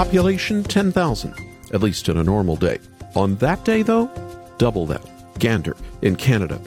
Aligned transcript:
Population 0.00 0.64
10,000, 0.64 1.34
at 1.74 1.82
least 1.82 2.08
in 2.08 2.16
a 2.16 2.24
normal 2.24 2.56
day. 2.56 2.78
On 3.16 3.36
that 3.36 3.62
day, 3.66 3.82
though, 3.82 4.10
double 4.56 4.86
that. 4.86 5.06
Gander, 5.38 5.76
in 6.00 6.16
Canada, 6.16 6.58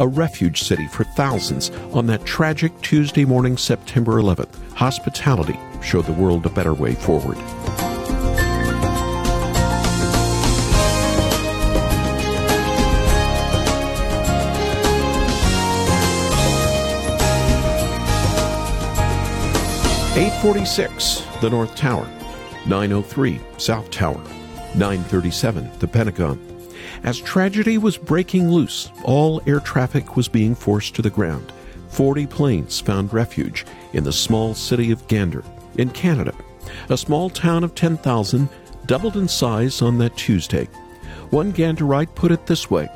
a 0.00 0.08
refuge 0.08 0.64
city 0.64 0.88
for 0.88 1.04
thousands 1.04 1.70
on 1.92 2.08
that 2.08 2.24
tragic 2.24 2.72
Tuesday 2.82 3.24
morning, 3.24 3.56
September 3.56 4.14
11th. 4.14 4.52
Hospitality 4.72 5.56
showed 5.80 6.04
the 6.04 6.12
world 6.14 6.44
a 6.46 6.50
better 6.50 6.74
way 6.74 6.96
forward. 6.96 7.36
Eight 20.16 20.42
forty-six, 20.42 21.24
the 21.40 21.48
North 21.48 21.76
Tower. 21.76 22.10
Nine 22.66 22.92
oh 22.92 23.02
three, 23.02 23.40
South 23.56 23.90
Tower. 23.90 24.22
Nine 24.74 25.02
thirty-seven, 25.04 25.70
the 25.78 25.88
Pentagon. 25.88 26.38
As 27.02 27.18
tragedy 27.18 27.78
was 27.78 27.96
breaking 27.96 28.50
loose, 28.50 28.90
all 29.04 29.42
air 29.46 29.60
traffic 29.60 30.16
was 30.16 30.28
being 30.28 30.54
forced 30.54 30.94
to 30.94 31.02
the 31.02 31.10
ground. 31.10 31.52
Forty 31.88 32.26
planes 32.26 32.78
found 32.78 33.12
refuge 33.12 33.64
in 33.92 34.04
the 34.04 34.12
small 34.12 34.54
city 34.54 34.90
of 34.90 35.06
Gander, 35.08 35.42
in 35.76 35.90
Canada, 35.90 36.34
a 36.88 36.96
small 36.96 37.30
town 37.30 37.64
of 37.64 37.74
10,000, 37.74 38.48
doubled 38.86 39.16
in 39.16 39.26
size 39.26 39.82
on 39.82 39.98
that 39.98 40.16
Tuesday. 40.16 40.66
One 41.30 41.52
Ganderite 41.52 42.14
put 42.14 42.32
it 42.32 42.46
this 42.46 42.70
way 42.70 42.88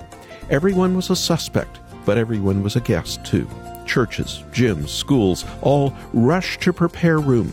Everyone 0.50 0.94
was 0.94 1.10
a 1.10 1.16
suspect, 1.16 1.80
but 2.04 2.18
everyone 2.18 2.62
was 2.62 2.76
a 2.76 2.80
guest, 2.80 3.24
too. 3.24 3.48
Churches, 3.86 4.44
gyms, 4.52 4.90
schools 4.90 5.44
all 5.62 5.94
rushed 6.12 6.60
to 6.62 6.72
prepare 6.72 7.18
room, 7.18 7.48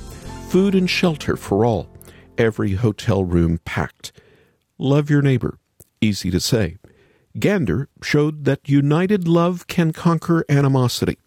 food 0.49 0.75
and 0.75 0.89
shelter 0.89 1.35
for 1.35 1.66
all. 1.66 1.88
Every 2.41 2.73
hotel 2.73 3.23
room 3.23 3.59
packed. 3.66 4.12
Love 4.80 5.12
your 5.12 5.22
neighbor. 5.22 5.59
Easy 6.02 6.31
to 6.31 6.39
say. 6.39 6.78
Gander 7.38 7.88
showed 8.02 8.45
that 8.45 8.67
united 8.67 9.28
love 9.28 9.67
can 9.67 9.94
conquer 9.94 10.44
animosity. 10.50 11.20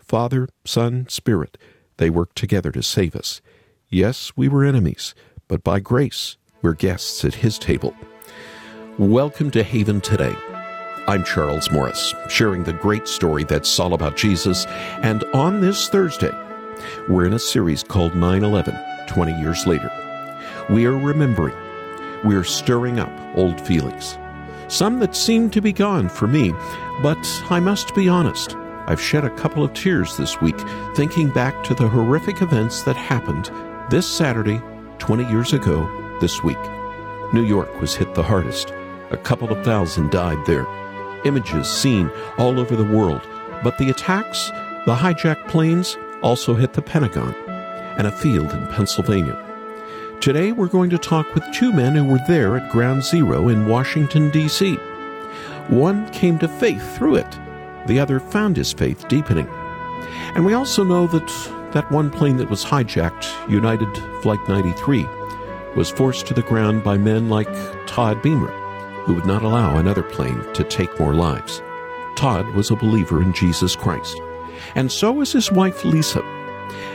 Father, 0.00 0.48
Son, 0.64 1.06
Spirit, 1.08 1.56
they 1.98 2.10
worked 2.10 2.34
together 2.34 2.72
to 2.72 2.82
save 2.82 3.14
us. 3.14 3.40
Yes, 3.88 4.32
we 4.34 4.48
were 4.48 4.64
enemies, 4.64 5.14
but 5.46 5.62
by 5.62 5.78
grace, 5.78 6.36
we're 6.62 6.72
guests 6.72 7.24
at 7.24 7.34
His 7.34 7.60
table. 7.60 7.94
Welcome 8.98 9.52
to 9.52 9.62
Haven 9.62 10.00
today. 10.00 10.34
I'm 11.06 11.22
Charles 11.22 11.70
Morris, 11.70 12.12
sharing 12.28 12.64
the 12.64 12.72
great 12.72 13.06
story 13.06 13.44
that's 13.44 13.78
all 13.78 13.94
about 13.94 14.16
Jesus. 14.16 14.66
And 14.66 15.22
on 15.32 15.60
this 15.60 15.88
Thursday, 15.88 16.32
we're 17.08 17.26
in 17.26 17.34
a 17.34 17.38
series 17.38 17.84
called 17.84 18.16
9 18.16 18.42
11, 18.42 18.76
20 19.06 19.40
years 19.40 19.64
later. 19.64 19.92
We 20.68 20.84
are 20.86 20.98
remembering, 20.98 21.54
we 22.24 22.34
are 22.34 22.42
stirring 22.42 22.98
up 22.98 23.12
old 23.36 23.60
feelings. 23.60 24.18
Some 24.66 24.98
that 24.98 25.14
seem 25.14 25.48
to 25.50 25.60
be 25.60 25.72
gone 25.72 26.08
for 26.08 26.26
me, 26.26 26.52
but 27.02 27.42
I 27.50 27.60
must 27.60 27.94
be 27.94 28.08
honest. 28.08 28.56
I've 28.88 29.00
shed 29.00 29.24
a 29.24 29.36
couple 29.36 29.62
of 29.62 29.74
tears 29.74 30.16
this 30.16 30.40
week 30.40 30.58
thinking 30.96 31.28
back 31.28 31.62
to 31.64 31.74
the 31.74 31.88
horrific 31.88 32.42
events 32.42 32.82
that 32.82 32.96
happened 32.96 33.50
this 33.90 34.08
Saturday, 34.08 34.60
20 34.98 35.30
years 35.30 35.52
ago, 35.52 35.88
this 36.20 36.42
week. 36.42 36.58
New 37.32 37.44
York 37.44 37.80
was 37.80 37.94
hit 37.94 38.14
the 38.14 38.24
hardest. 38.24 38.72
A 39.10 39.16
couple 39.16 39.52
of 39.52 39.64
thousand 39.64 40.10
died 40.10 40.44
there. 40.46 40.66
Images 41.24 41.68
seen 41.68 42.10
all 42.38 42.58
over 42.58 42.74
the 42.74 42.84
world. 42.84 43.22
But 43.62 43.78
the 43.78 43.90
attacks, 43.90 44.48
the 44.84 44.96
hijacked 44.96 45.46
planes, 45.46 45.96
also 46.22 46.54
hit 46.54 46.72
the 46.72 46.82
Pentagon 46.82 47.34
and 47.98 48.08
a 48.08 48.12
field 48.12 48.52
in 48.52 48.66
Pennsylvania. 48.66 49.45
Today 50.20 50.50
we're 50.50 50.66
going 50.66 50.90
to 50.90 50.98
talk 50.98 51.32
with 51.34 51.44
two 51.52 51.72
men 51.72 51.94
who 51.94 52.04
were 52.04 52.20
there 52.26 52.56
at 52.56 52.72
Ground 52.72 53.04
Zero 53.04 53.48
in 53.48 53.68
Washington, 53.68 54.30
D.C. 54.30 54.74
One 55.68 56.10
came 56.10 56.38
to 56.40 56.48
faith 56.48 56.96
through 56.96 57.16
it, 57.16 57.38
the 57.86 58.00
other 58.00 58.18
found 58.18 58.56
his 58.56 58.72
faith 58.72 59.06
deepening. 59.06 59.46
And 60.34 60.44
we 60.44 60.54
also 60.54 60.82
know 60.82 61.06
that 61.08 61.26
that 61.72 61.92
one 61.92 62.10
plane 62.10 62.38
that 62.38 62.50
was 62.50 62.64
hijacked, 62.64 63.50
United 63.50 63.88
Flight 64.22 64.40
93, 64.48 65.06
was 65.76 65.90
forced 65.90 66.26
to 66.26 66.34
the 66.34 66.42
ground 66.42 66.82
by 66.82 66.96
men 66.96 67.28
like 67.28 67.48
Todd 67.86 68.20
Beamer, 68.22 68.50
who 69.04 69.14
would 69.14 69.26
not 69.26 69.42
allow 69.42 69.76
another 69.76 70.02
plane 70.02 70.42
to 70.54 70.64
take 70.64 70.98
more 70.98 71.14
lives. 71.14 71.62
Todd 72.16 72.48
was 72.54 72.70
a 72.70 72.76
believer 72.76 73.22
in 73.22 73.32
Jesus 73.32 73.76
Christ, 73.76 74.18
and 74.74 74.90
so 74.90 75.12
was 75.12 75.32
his 75.32 75.52
wife 75.52 75.84
Lisa. 75.84 76.22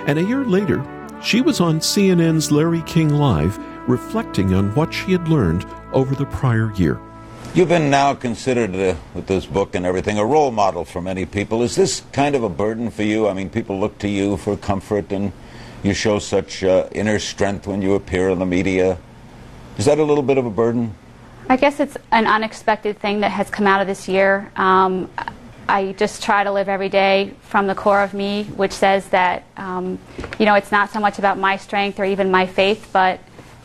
And 0.06 0.20
a 0.20 0.24
year 0.24 0.44
later, 0.44 0.84
she 1.24 1.42
was 1.42 1.60
on 1.62 1.80
CNN's 1.80 2.52
Larry 2.52 2.82
King 2.84 3.10
Live 3.10 3.58
reflecting 3.88 4.54
on 4.54 4.74
what 4.76 4.94
she 4.94 5.12
had 5.12 5.28
learned 5.28 5.66
over 5.94 6.16
the 6.16 6.26
prior 6.26 6.74
year. 6.74 7.00
You've 7.54 7.70
been 7.70 7.90
now 7.90 8.14
considered, 8.14 8.74
uh, 8.76 8.96
with 9.14 9.28
this 9.28 9.46
book 9.46 9.76
and 9.76 9.86
everything, 9.86 10.18
a 10.18 10.26
role 10.26 10.52
model 10.52 10.86
for 10.86 11.02
many 11.02 11.26
people. 11.26 11.64
Is 11.64 11.76
this 11.76 12.02
kind 12.14 12.34
of 12.34 12.44
a 12.44 12.50
burden 12.50 12.90
for 12.90 13.04
you? 13.04 13.28
I 13.28 13.34
mean, 13.34 13.50
people 13.50 13.80
look 13.80 13.98
to 14.00 14.08
you 14.08 14.38
for 14.38 14.56
comfort 14.56 15.12
and 15.12 15.34
you 15.84 15.94
show 15.94 16.20
such 16.20 16.64
uh, 16.64 16.88
inner 16.94 17.20
strength 17.20 17.68
when 17.68 17.82
you 17.82 17.96
appear 17.96 18.30
in 18.30 18.40
the 18.40 18.46
media. 18.46 18.98
Is 19.78 19.86
that 19.86 20.00
a 20.00 20.04
little 20.04 20.24
bit 20.24 20.38
of 20.38 20.46
a 20.46 20.50
burden? 20.50 20.96
I 21.50 21.58
guess 21.58 21.80
it's 21.82 21.98
an 22.12 22.28
unexpected 22.28 23.00
thing 23.00 23.20
that 23.20 23.32
has 23.32 23.50
come 23.50 23.68
out 23.68 23.82
of 23.82 23.88
this 23.88 24.08
year. 24.08 24.50
Um, 24.56 25.10
I 25.72 25.94
just 25.94 26.22
try 26.22 26.44
to 26.44 26.52
live 26.52 26.68
every 26.68 26.90
day 26.90 27.34
from 27.44 27.66
the 27.66 27.76
core 27.76 28.04
of 28.04 28.14
me, 28.14 28.44
which 28.44 28.74
says 28.74 29.08
that, 29.08 29.46
um, 29.56 30.00
you 30.38 30.46
know, 30.46 30.56
it's 30.56 30.72
not 30.72 30.90
so 30.90 31.00
much 31.00 31.18
about 31.18 31.38
my 31.38 31.56
strength 31.56 31.98
or 31.98 32.04
even 32.04 32.30
my 32.30 32.46
faith, 32.46 32.90
but 32.92 33.22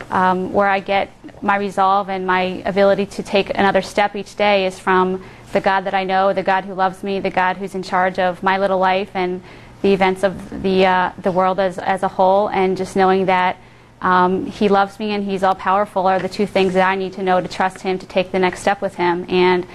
um, 0.09 0.53
where 0.53 0.69
I 0.69 0.79
get 0.79 1.11
my 1.43 1.57
resolve 1.57 2.09
and 2.09 2.25
my 2.25 2.63
ability 2.63 3.07
to 3.07 3.23
take 3.23 3.49
another 3.49 3.81
step 3.81 4.15
each 4.15 4.37
day 4.37 4.65
is 4.65 4.79
from 4.79 5.21
the 5.51 5.59
God 5.59 5.81
that 5.81 5.93
I 5.93 6.05
know, 6.05 6.31
the 6.31 6.43
God 6.43 6.63
who 6.63 6.73
loves 6.73 7.03
me, 7.03 7.19
the 7.19 7.29
God 7.29 7.57
who's 7.57 7.75
in 7.75 7.83
charge 7.83 8.19
of 8.19 8.41
my 8.41 8.57
little 8.57 8.79
life 8.79 9.11
and 9.13 9.43
the 9.81 9.91
events 9.91 10.23
of 10.23 10.63
the 10.63 10.85
uh, 10.85 11.11
the 11.21 11.31
world 11.31 11.59
as 11.59 11.77
as 11.77 12.03
a 12.03 12.07
whole, 12.07 12.47
and 12.49 12.77
just 12.77 12.95
knowing 12.95 13.25
that 13.25 13.57
um, 14.01 14.45
He 14.45 14.69
loves 14.69 14.97
me 14.97 15.11
and 15.11 15.25
He's 15.25 15.43
all 15.43 15.55
powerful 15.55 16.07
are 16.07 16.19
the 16.19 16.29
two 16.29 16.47
things 16.47 16.73
that 16.73 16.87
I 16.87 16.95
need 16.95 17.13
to 17.13 17.23
know 17.23 17.41
to 17.41 17.47
trust 17.49 17.81
Him 17.81 17.99
to 17.99 18.05
take 18.05 18.31
the 18.31 18.39
next 18.39 18.61
step 18.61 18.81
with 18.81 18.95
Him. 18.95 19.25
And 19.27 19.67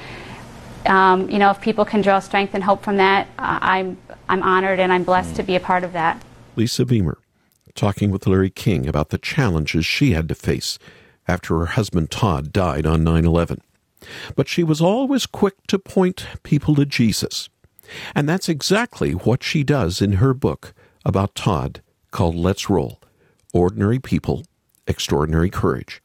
um, 0.87 1.28
you 1.31 1.38
know, 1.38 1.50
if 1.50 1.60
people 1.60 1.84
can 1.84 2.03
draw 2.03 2.19
strength 2.19 2.54
and 2.54 2.62
hope 2.62 2.82
from 2.82 2.97
that, 2.97 3.28
I'm 3.38 3.97
I'm 4.28 4.43
honored 4.43 4.81
and 4.81 4.93
I'm 4.93 5.04
blessed 5.04 5.37
to 5.37 5.43
be 5.43 5.56
a 5.56 5.60
part 5.60 5.84
of 5.84 5.93
that. 5.93 6.22
Lisa 6.56 6.84
Beamer 6.84 7.19
talking 7.75 8.10
with 8.10 8.26
Larry 8.26 8.50
King 8.50 8.87
about 8.87 9.10
the 9.10 9.19
challenges 9.19 9.87
she 9.87 10.12
had 10.12 10.28
to 10.28 10.34
face 10.34 10.78
after 11.26 11.59
her 11.59 11.66
husband 11.66 12.10
Todd 12.10 12.53
died 12.53 12.87
on 12.87 13.04
9 13.04 13.25
11. 13.25 13.60
But 14.34 14.48
she 14.48 14.62
was 14.62 14.81
always 14.81 15.26
quick 15.26 15.66
to 15.69 15.78
point 15.78 16.26
people 16.43 16.75
to 16.75 16.84
Jesus. 16.84 17.49
And 18.14 18.28
that's 18.28 18.49
exactly 18.49 19.12
what 19.12 19.43
she 19.43 19.62
does 19.62 20.03
in 20.03 20.14
her 20.14 20.34
book 20.34 20.75
about 21.04 21.34
Todd 21.34 21.82
called 22.10 22.34
Let's 22.34 22.69
Roll 22.69 23.00
Ordinary 23.53 23.99
People, 23.99 24.44
Extraordinary 24.87 25.50
Courage. 25.50 26.02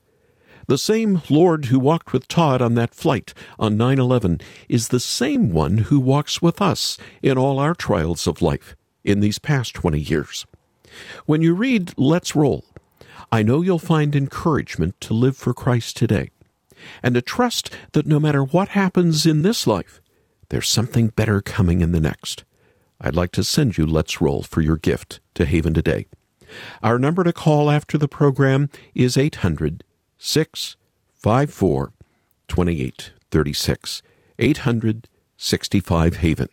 The 0.68 0.78
same 0.78 1.22
Lord 1.30 1.66
who 1.66 1.80
walked 1.80 2.12
with 2.12 2.28
Todd 2.28 2.62
on 2.62 2.76
that 2.76 2.94
flight 2.94 3.34
on 3.58 3.78
9 3.78 4.00
11 4.00 4.42
is 4.68 4.90
the 4.90 5.00
same 5.00 5.54
one 5.54 5.78
who 5.78 5.98
walks 5.98 6.42
with 6.42 6.62
us 6.62 6.98
in 7.22 7.38
all 7.38 7.58
our 7.58 7.74
trials 7.74 8.28
of 8.28 8.42
life 8.42 8.76
in 9.06 9.22
these 9.22 9.40
past 9.40 9.74
20 9.76 9.98
years. 9.98 10.46
When 11.26 11.42
you 11.42 11.54
read 11.54 11.94
Let's 11.98 12.36
Roll, 12.36 12.66
I 13.32 13.44
know 13.44 13.62
you'll 13.62 13.80
find 13.80 14.14
encouragement 14.14 15.00
to 15.02 15.14
live 15.14 15.38
for 15.38 15.54
Christ 15.54 15.96
today 15.96 16.32
and 17.02 17.16
to 17.16 17.22
trust 17.22 17.74
that 17.94 18.06
no 18.06 18.20
matter 18.20 18.44
what 18.44 18.70
happens 18.70 19.26
in 19.26 19.44
this 19.44 19.68
life, 19.68 20.02
there's 20.50 20.68
something 20.68 21.08
better 21.08 21.40
coming 21.40 21.80
in 21.80 21.94
the 21.94 22.02
next. 22.02 22.44
I'd 23.00 23.16
like 23.16 23.32
to 23.34 23.44
send 23.46 23.78
you 23.78 23.86
Let's 23.86 24.20
Roll 24.20 24.44
for 24.44 24.60
your 24.60 24.78
gift 24.78 25.22
to 25.36 25.46
Haven 25.46 25.74
today. 25.74 26.08
Our 26.84 27.00
number 27.00 27.24
to 27.24 27.32
call 27.32 27.72
after 27.72 27.98
the 27.98 28.08
program 28.10 28.70
is 28.94 29.16
800 29.16 29.84
654 30.18 31.94
2836. 32.48 34.02
800 34.40 35.10
65 35.38 36.18
Haven. 36.18 36.50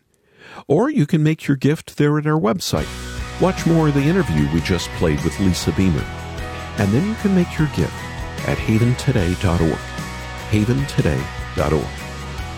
Or 0.67 0.91
you 0.91 1.07
can 1.07 1.23
make 1.23 1.47
your 1.47 1.57
gift 1.57 1.97
there 1.97 2.19
at 2.19 2.27
our 2.27 2.39
website 2.39 2.89
Watch 3.41 3.67
more 3.67 3.89
of 3.89 3.95
the 3.95 4.03
interview 4.03 4.49
we 4.53 4.61
just 4.61 4.89
played 4.91 5.23
with 5.25 5.39
Lisa 5.41 5.73
Beamer. 5.73 6.05
And 6.79 6.93
then 6.93 7.09
you 7.09 7.15
can 7.17 7.35
make 7.35 7.59
your 7.59 7.67
gift 7.69 7.93
at 8.47 8.59
haventoday.org. 8.59 9.79
haventoday.org. 10.51 11.87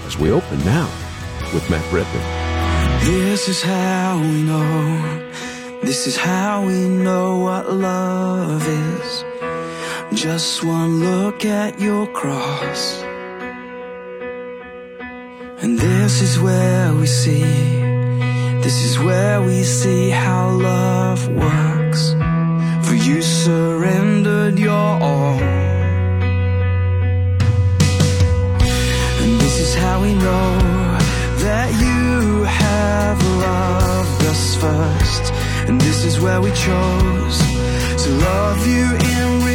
As 0.07 0.19
we 0.19 0.31
open 0.31 0.59
now 0.65 0.91
with 1.55 1.69
Matt 1.71 1.91
Redman. 1.93 3.07
This 3.07 3.49
is 3.49 3.63
how 3.63 4.21
we 4.21 4.43
know. 4.43 5.31
This 5.83 6.07
is 6.07 6.17
how 6.17 6.67
we 6.67 6.89
know 6.89 7.39
what 7.39 7.73
love 7.73 8.67
is. 8.67 9.36
Just 10.15 10.63
one 10.63 11.01
look 11.01 11.45
at 11.45 11.81
your 11.81 12.07
cross. 12.07 13.03
And 15.63 15.77
this 15.79 16.23
is 16.23 16.39
where 16.39 16.95
we 16.95 17.07
see, 17.07 17.43
this 18.63 18.85
is 18.85 18.99
where 19.01 19.43
we 19.43 19.65
see 19.65 20.11
how 20.11 20.51
love 20.51 21.29
works. 21.29 22.13
For 22.87 22.95
you 22.95 23.21
surrendered 23.21 24.59
your 24.61 24.71
all. 24.73 25.41
And 29.23 29.41
this 29.41 29.59
is 29.59 29.75
how 29.75 30.01
we 30.03 30.15
know 30.15 30.59
that 31.47 31.69
you 31.83 32.45
have 32.45 33.23
loved 33.23 34.25
us 34.25 34.55
first. 34.55 35.33
And 35.69 35.81
this 35.81 36.05
is 36.05 36.21
where 36.21 36.41
we 36.41 36.53
chose 36.53 37.39
to 38.05 38.11
love 38.11 38.67
you 38.67 38.85
in 38.95 39.46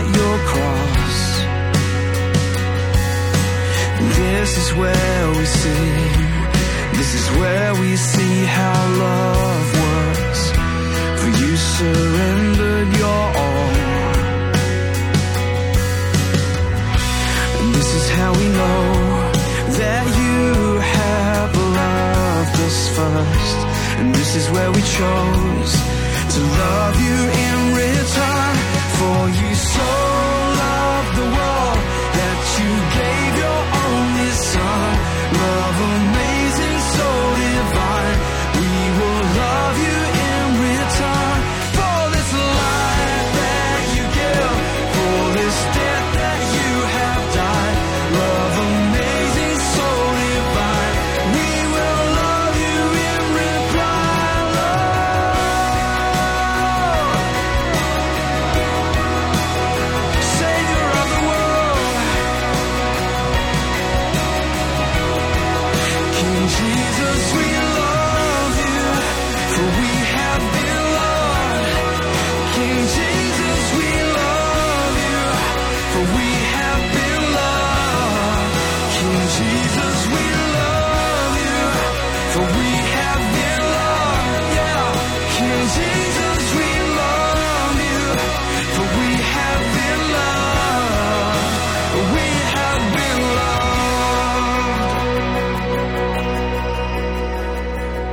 at 0.00 0.06
your 0.20 0.36
cross. 0.50 1.18
This 4.20 4.50
is 4.62 4.68
where 4.80 5.24
we 5.36 5.44
see. 5.60 5.92
This 6.98 7.10
is 7.20 7.26
where 7.40 7.72
we 7.82 7.96
see 7.96 8.36
how 8.58 8.78
love 9.06 9.66
works. 9.84 10.42
For 11.20 11.30
you 11.40 11.52
surrendered 11.76 12.88
your 13.02 13.24
all. 13.44 13.72
And 17.58 17.68
this 17.78 17.90
is 18.00 18.06
how 18.18 18.30
we 18.40 18.46
know 18.58 18.84
that 19.82 20.04
you 20.20 20.40
have 20.98 21.50
loved 21.82 22.56
us 22.68 22.78
first. 22.96 23.58
And 23.98 24.14
this 24.14 24.30
is 24.40 24.46
where 24.54 24.70
we 24.76 24.82
chose 24.98 25.72
to 26.34 26.40
love 26.62 26.96
you 27.06 27.18
in 27.44 27.56
return. 27.80 28.39
For 29.00 29.30
you 29.30 29.54
so 29.54 30.49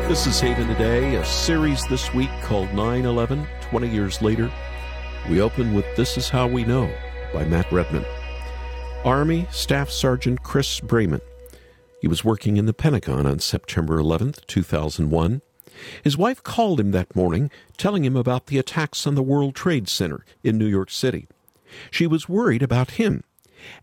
This 0.08 0.26
is 0.26 0.40
Haven 0.40 0.70
Today, 0.70 1.16
a 1.16 1.26
series 1.26 1.86
this 1.88 2.14
week 2.14 2.30
called 2.42 2.74
9 2.74 3.04
11, 3.04 3.46
20 3.64 3.90
years 3.90 4.22
later. 4.22 4.50
We 5.30 5.42
open 5.42 5.74
with 5.74 5.86
This 5.98 6.18
Is 6.18 6.30
How 6.30 6.48
We 6.48 6.64
Know 6.64 6.90
by 7.34 7.44
Matt 7.44 7.70
Redman. 7.74 8.06
Army 9.04 9.48
Staff 9.52 9.90
Sergeant 9.90 10.44
Chris 10.44 10.80
Braman. 10.80 11.20
He 12.00 12.08
was 12.08 12.24
working 12.24 12.56
in 12.56 12.68
the 12.68 12.74
Pentagon 12.74 13.26
on 13.26 13.40
September 13.40 13.98
11th, 13.98 14.46
2001. 14.46 15.42
His 16.02 16.18
wife 16.18 16.42
called 16.42 16.80
him 16.80 16.92
that 16.92 17.14
morning, 17.14 17.52
telling 17.76 18.06
him 18.06 18.16
about 18.16 18.46
the 18.46 18.58
attacks 18.58 19.06
on 19.06 19.16
the 19.16 19.22
World 19.22 19.56
Trade 19.56 19.90
Center 19.90 20.24
in 20.42 20.58
New 20.58 20.68
York 20.68 20.90
City. 20.90 21.28
She 21.92 22.08
was 22.08 22.30
worried 22.30 22.64
about 22.64 22.92
him, 22.92 23.26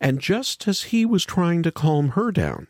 and 0.00 0.20
just 0.20 0.66
as 0.66 0.84
he 0.84 1.04
was 1.04 1.26
trying 1.26 1.62
to 1.64 1.70
calm 1.70 2.12
her 2.12 2.32
down, 2.32 2.68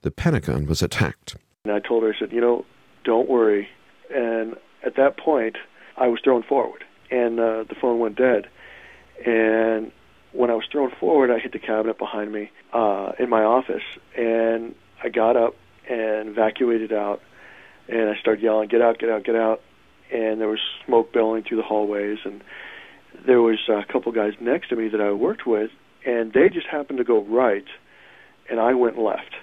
the 0.00 0.10
Pentagon 0.10 0.64
was 0.64 0.80
attacked. 0.80 1.36
And 1.64 1.72
I 1.74 1.80
told 1.80 2.02
her, 2.02 2.14
I 2.14 2.18
said, 2.18 2.32
you 2.32 2.40
know, 2.40 2.64
don't 3.04 3.28
worry. 3.28 3.68
And 4.14 4.56
at 4.84 4.96
that 4.96 5.16
point, 5.16 5.56
I 5.96 6.08
was 6.08 6.20
thrown 6.22 6.42
forward, 6.42 6.84
and 7.10 7.38
uh, 7.38 7.64
the 7.68 7.76
phone 7.80 7.98
went 7.98 8.16
dead. 8.16 8.48
And 9.24 9.92
when 10.32 10.50
I 10.50 10.54
was 10.54 10.64
thrown 10.70 10.90
forward, 10.98 11.30
I 11.30 11.38
hit 11.38 11.52
the 11.52 11.58
cabinet 11.58 11.98
behind 11.98 12.32
me 12.32 12.50
uh, 12.72 13.12
in 13.18 13.28
my 13.28 13.44
office, 13.44 13.84
and 14.16 14.74
I 15.02 15.08
got 15.08 15.36
up 15.36 15.54
and 15.88 16.30
evacuated 16.30 16.92
out, 16.92 17.22
and 17.88 18.08
I 18.10 18.16
started 18.16 18.42
yelling, 18.42 18.68
"Get 18.68 18.82
out! 18.82 18.98
Get 18.98 19.10
out! 19.10 19.24
Get 19.24 19.36
out!" 19.36 19.60
And 20.12 20.40
there 20.40 20.48
was 20.48 20.60
smoke 20.84 21.12
billowing 21.12 21.44
through 21.44 21.58
the 21.58 21.62
hallways, 21.62 22.18
and 22.24 22.42
there 23.26 23.40
was 23.40 23.58
a 23.68 23.84
couple 23.90 24.10
guys 24.12 24.32
next 24.40 24.68
to 24.68 24.76
me 24.76 24.88
that 24.88 25.00
I 25.00 25.12
worked 25.12 25.46
with, 25.46 25.70
and 26.04 26.32
they 26.32 26.48
just 26.48 26.66
happened 26.66 26.98
to 26.98 27.04
go 27.04 27.22
right, 27.22 27.66
and 28.50 28.58
I 28.58 28.74
went 28.74 28.98
left. 28.98 29.34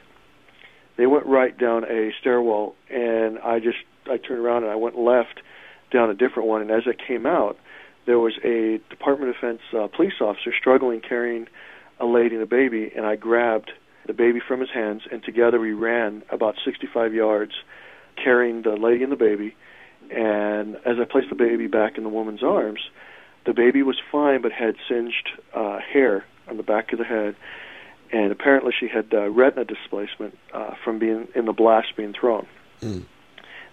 They 1.02 1.08
went 1.08 1.26
right 1.26 1.58
down 1.58 1.84
a 1.84 2.12
stairwell, 2.20 2.76
and 2.88 3.40
I 3.40 3.58
just 3.58 3.80
I 4.06 4.18
turned 4.18 4.40
around 4.40 4.66
and 4.66 4.72
I 4.72 4.76
went 4.76 5.00
left 5.00 5.42
down 5.92 6.12
a 6.12 6.14
different 6.14 6.48
one. 6.48 6.62
And 6.62 6.70
as 6.70 6.84
I 6.86 6.94
came 6.94 7.26
out, 7.26 7.58
there 8.06 8.20
was 8.20 8.34
a 8.44 8.80
Department 8.92 9.32
of 9.32 9.36
Defense 9.36 9.62
uh, 9.76 9.88
police 9.88 10.14
officer 10.22 10.54
struggling 10.60 11.02
carrying 11.02 11.48
a 12.00 12.06
lady 12.06 12.36
and 12.36 12.44
a 12.44 12.46
baby, 12.46 12.92
and 12.96 13.04
I 13.04 13.16
grabbed 13.16 13.72
the 14.06 14.14
baby 14.14 14.40
from 14.48 14.60
his 14.60 14.70
hands, 14.72 15.02
and 15.12 15.24
together 15.24 15.60
we 15.60 15.74
ran 15.74 16.22
about 16.30 16.54
65 16.64 17.16
yards, 17.16 17.54
carrying 18.24 18.62
the 18.62 18.76
lady 18.76 19.02
and 19.02 19.12
the 19.12 19.16
baby. 19.16 19.56
And 20.12 20.76
as 20.86 20.98
I 21.02 21.06
placed 21.12 21.30
the 21.30 21.36
baby 21.36 21.66
back 21.66 21.98
in 21.98 22.04
the 22.04 22.10
woman's 22.10 22.44
arms, 22.44 22.82
the 23.48 23.54
baby 23.54 23.82
was 23.82 23.98
fine 24.12 24.44
but 24.44 24.52
had 24.52 24.76
singed 24.88 25.30
uh, 25.56 25.80
hair 25.80 26.26
on 26.48 26.58
the 26.58 26.64
back 26.64 26.94
of 26.94 27.00
the 27.00 27.06
head, 27.06 27.36
and 28.12 28.32
apparently 28.32 28.74
she 28.78 28.88
had 28.88 29.14
uh, 29.14 29.30
retina 29.30 29.66
displacement 29.66 30.38
uh, 30.54 30.76
from 30.84 31.00
being 31.00 31.28
in 31.36 31.46
the 31.46 31.54
blast 31.54 31.96
being 31.96 32.14
thrown. 32.14 32.48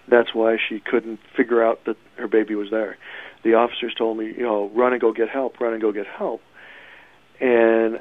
That's 0.09 0.35
why 0.35 0.57
she 0.69 0.81
couldn't 0.81 1.21
figure 1.37 1.63
out 1.63 1.85
that 1.85 1.97
her 2.17 2.29
baby 2.29 2.55
was 2.55 2.71
there. 2.71 2.97
The 3.45 3.55
officers 3.55 3.95
told 3.97 4.19
me, 4.19 4.27
you 4.27 4.43
know, 4.43 4.71
run 4.75 4.93
and 4.93 5.01
go 5.01 5.13
get 5.13 5.29
help, 5.29 5.61
run 5.61 5.73
and 5.73 5.83
go 5.83 5.93
get 5.93 6.07
help. 6.07 6.41
And 7.41 8.01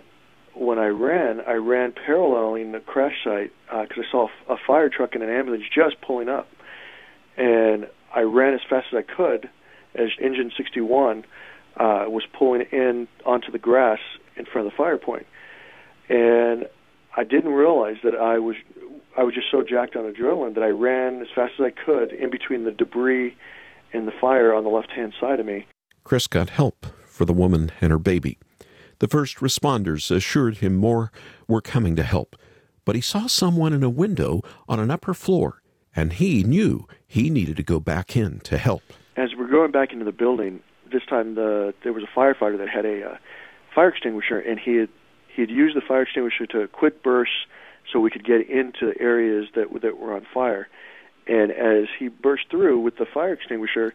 when 0.53 0.79
I 0.79 0.87
ran, 0.87 1.41
I 1.41 1.53
ran 1.53 1.91
paralleling 1.91 2.71
the 2.71 2.79
crash 2.79 3.23
site 3.23 3.51
because 3.69 4.05
I 4.07 4.11
saw 4.11 4.27
a, 4.49 4.53
a 4.53 4.57
fire 4.65 4.89
truck 4.89 5.13
and 5.13 5.23
an 5.23 5.29
ambulance 5.29 5.65
just 5.73 6.01
pulling 6.01 6.29
up. 6.29 6.47
And 7.35 7.87
I 8.13 8.21
ran 8.21 8.53
as 8.53 8.61
fast 8.69 8.87
as 8.91 8.97
I 8.97 9.15
could 9.15 9.49
as 9.95 10.09
engine 10.21 10.51
61 10.55 11.25
uh, 11.77 12.05
was 12.07 12.23
pulling 12.37 12.61
in 12.71 13.07
onto 13.25 13.51
the 13.51 13.59
grass 13.59 13.99
in 14.35 14.45
front 14.45 14.67
of 14.67 14.73
the 14.73 14.77
fire 14.77 14.97
point. 14.97 15.27
And 16.09 16.67
I 17.15 17.23
didn't 17.23 17.51
realize 17.51 17.97
that 18.03 18.15
I 18.15 18.39
was 18.39 18.55
I 19.17 19.23
was 19.23 19.33
just 19.33 19.47
so 19.49 19.63
jacked 19.63 19.95
on 19.95 20.11
adrenaline 20.11 20.53
that 20.53 20.63
I 20.63 20.69
ran 20.69 21.21
as 21.21 21.27
fast 21.33 21.53
as 21.59 21.65
I 21.65 21.71
could 21.71 22.11
in 22.11 22.29
between 22.29 22.65
the 22.65 22.71
debris 22.71 23.35
and 23.91 24.07
the 24.07 24.11
fire 24.21 24.53
on 24.53 24.63
the 24.63 24.69
left 24.69 24.91
hand 24.91 25.13
side 25.19 25.39
of 25.39 25.45
me. 25.45 25.65
Chris 26.03 26.27
got 26.27 26.51
help 26.51 26.85
for 27.05 27.25
the 27.25 27.33
woman 27.33 27.71
and 27.81 27.91
her 27.91 27.97
baby. 27.97 28.37
The 28.99 29.07
first 29.07 29.37
responders 29.37 30.09
assured 30.09 30.57
him 30.57 30.75
more 30.75 31.11
were 31.47 31.61
coming 31.61 31.95
to 31.95 32.03
help, 32.03 32.35
but 32.85 32.95
he 32.95 33.01
saw 33.01 33.27
someone 33.27 33.73
in 33.73 33.83
a 33.83 33.89
window 33.89 34.41
on 34.67 34.79
an 34.79 34.89
upper 34.91 35.13
floor, 35.13 35.61
and 35.95 36.13
he 36.13 36.43
knew 36.43 36.87
he 37.07 37.29
needed 37.29 37.57
to 37.57 37.63
go 37.63 37.79
back 37.79 38.15
in 38.15 38.39
to 38.41 38.57
help. 38.57 38.83
As 39.15 39.29
we're 39.37 39.49
going 39.49 39.71
back 39.71 39.93
into 39.93 40.05
the 40.05 40.11
building, 40.11 40.61
this 40.91 41.03
time 41.09 41.35
the 41.35 41.73
there 41.83 41.93
was 41.93 42.03
a 42.03 42.19
firefighter 42.19 42.57
that 42.57 42.69
had 42.69 42.85
a 42.85 43.11
uh, 43.11 43.17
fire 43.73 43.89
extinguisher, 43.89 44.39
and 44.39 44.59
he 44.59 44.75
had 44.75 44.89
he 45.37 45.43
had 45.43 45.51
used 45.51 45.75
the 45.75 45.81
fire 45.81 46.01
extinguisher 46.01 46.47
to 46.47 46.67
quick 46.67 47.03
burst 47.03 47.29
so 47.93 47.99
we 47.99 48.09
could 48.09 48.25
get 48.25 48.49
into 48.49 48.91
areas 48.99 49.47
that 49.53 49.67
that 49.83 49.99
were 49.99 50.15
on 50.15 50.25
fire. 50.33 50.67
And 51.27 51.51
as 51.51 51.85
he 51.99 52.07
burst 52.07 52.49
through 52.49 52.79
with 52.79 52.97
the 52.97 53.05
fire 53.05 53.33
extinguisher, 53.33 53.93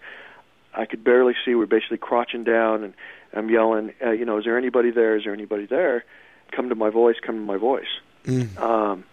I 0.72 0.86
could 0.86 1.02
barely 1.02 1.34
see. 1.44 1.56
We're 1.56 1.66
basically 1.66 1.98
crouching 1.98 2.44
down, 2.44 2.84
and 2.84 2.94
I'm 3.34 3.50
yelling, 3.50 3.92
uh, 4.00 4.12
you 4.12 4.24
know, 4.24 4.38
is 4.38 4.44
there 4.44 4.56
anybody 4.56 4.92
there? 4.92 5.16
Is 5.16 5.24
there 5.24 5.34
anybody 5.34 5.66
there? 5.66 6.04
Come 6.52 6.68
to 6.68 6.76
my 6.76 6.90
voice, 6.90 7.16
come 7.20 7.34
to 7.34 7.44
my 7.44 7.56
voice. 7.56 7.92
Mm. 8.24 8.56
Um, 8.60 9.04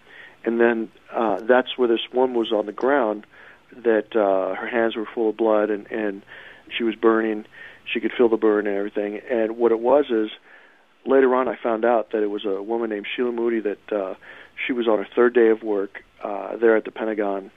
and 0.46 0.60
then 0.60 0.92
uh, 1.12 1.40
that's 1.42 1.80
where 1.80 1.88
this 1.88 2.12
woman 2.14 2.38
was 2.38 2.52
on 2.52 2.68
the 2.68 2.72
ground, 2.72 3.26
that 3.76 4.16
uh, 4.16 4.54
her 4.54 4.68
hands 4.68 4.96
were 4.96 5.08
full 5.16 5.30
of 5.32 5.38
blood, 5.38 5.72
and, 5.72 5.92
and 5.92 6.22
she 6.78 6.84
was 6.84 6.94
burning. 6.94 7.46
She 7.92 8.00
could 8.00 8.12
feel 8.16 8.30
the 8.30 8.38
burn 8.38 8.68
and 8.68 8.78
everything. 8.78 9.18
And 9.18 9.58
what 9.58 9.72
it 9.72 9.80
was 9.80 10.12
is, 10.12 10.30
later 11.06 11.34
on, 11.36 11.48
I 11.48 11.56
found 11.62 11.86
out 11.86 12.12
that 12.12 12.24
it 12.24 12.30
was 12.30 12.46
a 12.46 12.62
woman 12.62 12.90
named 12.90 13.06
Sheila 13.16 13.32
Moody 13.32 13.62
that 13.62 13.92
uh, 13.92 14.16
she 14.66 14.74
was 14.74 14.88
on 14.88 14.98
her 14.98 15.08
third 15.16 15.34
day 15.34 15.50
of 15.50 15.64
work 15.64 16.04
uh, 16.24 16.58
there 16.58 16.76
at 16.76 16.86
the 16.86 16.92
Pentagon 16.92 17.52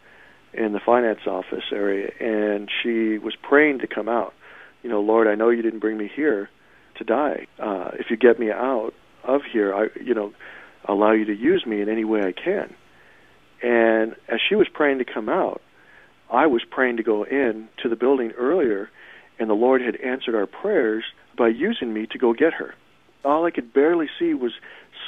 in 0.52 0.72
the 0.72 0.80
finance 0.80 1.20
office 1.26 1.64
area, 1.72 2.11
and 2.20 2.70
she 2.82 3.18
was 3.18 3.34
praying 3.42 3.78
to 3.80 3.87
come 3.87 4.08
out. 4.08 4.34
You 4.82 4.90
know, 4.90 5.00
Lord, 5.00 5.26
I 5.26 5.34
know 5.34 5.50
you 5.50 5.62
didn't 5.62 5.80
bring 5.80 5.96
me 5.96 6.11
here 6.14 6.50
to 6.96 7.04
die. 7.04 7.46
Uh, 7.58 7.90
if 7.94 8.06
you 8.11 8.16
get 8.16 8.38
me 8.38 8.50
out 8.50 8.92
of 9.25 9.42
here, 9.50 9.75
I, 9.75 9.87
you 10.00 10.14
know, 10.14 10.32
allow 10.84 11.12
you 11.12 11.25
to 11.25 11.34
use 11.34 11.64
me 11.66 11.80
in 11.80 11.88
any 11.88 12.04
way 12.04 12.20
I 12.20 12.32
can. 12.32 12.75
And 13.62 14.16
as 14.28 14.40
she 14.46 14.56
was 14.56 14.66
praying 14.72 14.99
to 14.99 15.04
come 15.04 15.28
out, 15.28 15.62
I 16.30 16.46
was 16.46 16.62
praying 16.68 16.96
to 16.96 17.02
go 17.02 17.25
in 17.25 17.68
to 17.82 17.88
the 17.88 17.96
building 17.96 18.32
earlier, 18.32 18.90
and 19.38 19.49
the 19.49 19.54
Lord 19.54 19.80
had 19.82 19.96
answered 19.96 20.34
our 20.34 20.46
prayers 20.46 21.04
by 21.37 21.49
using 21.49 21.92
me 21.92 22.06
to 22.06 22.18
go 22.18 22.32
get 22.32 22.54
her. 22.54 22.75
All 23.25 23.45
I 23.45 23.50
could 23.50 23.73
barely 23.73 24.09
see 24.19 24.35
was 24.35 24.52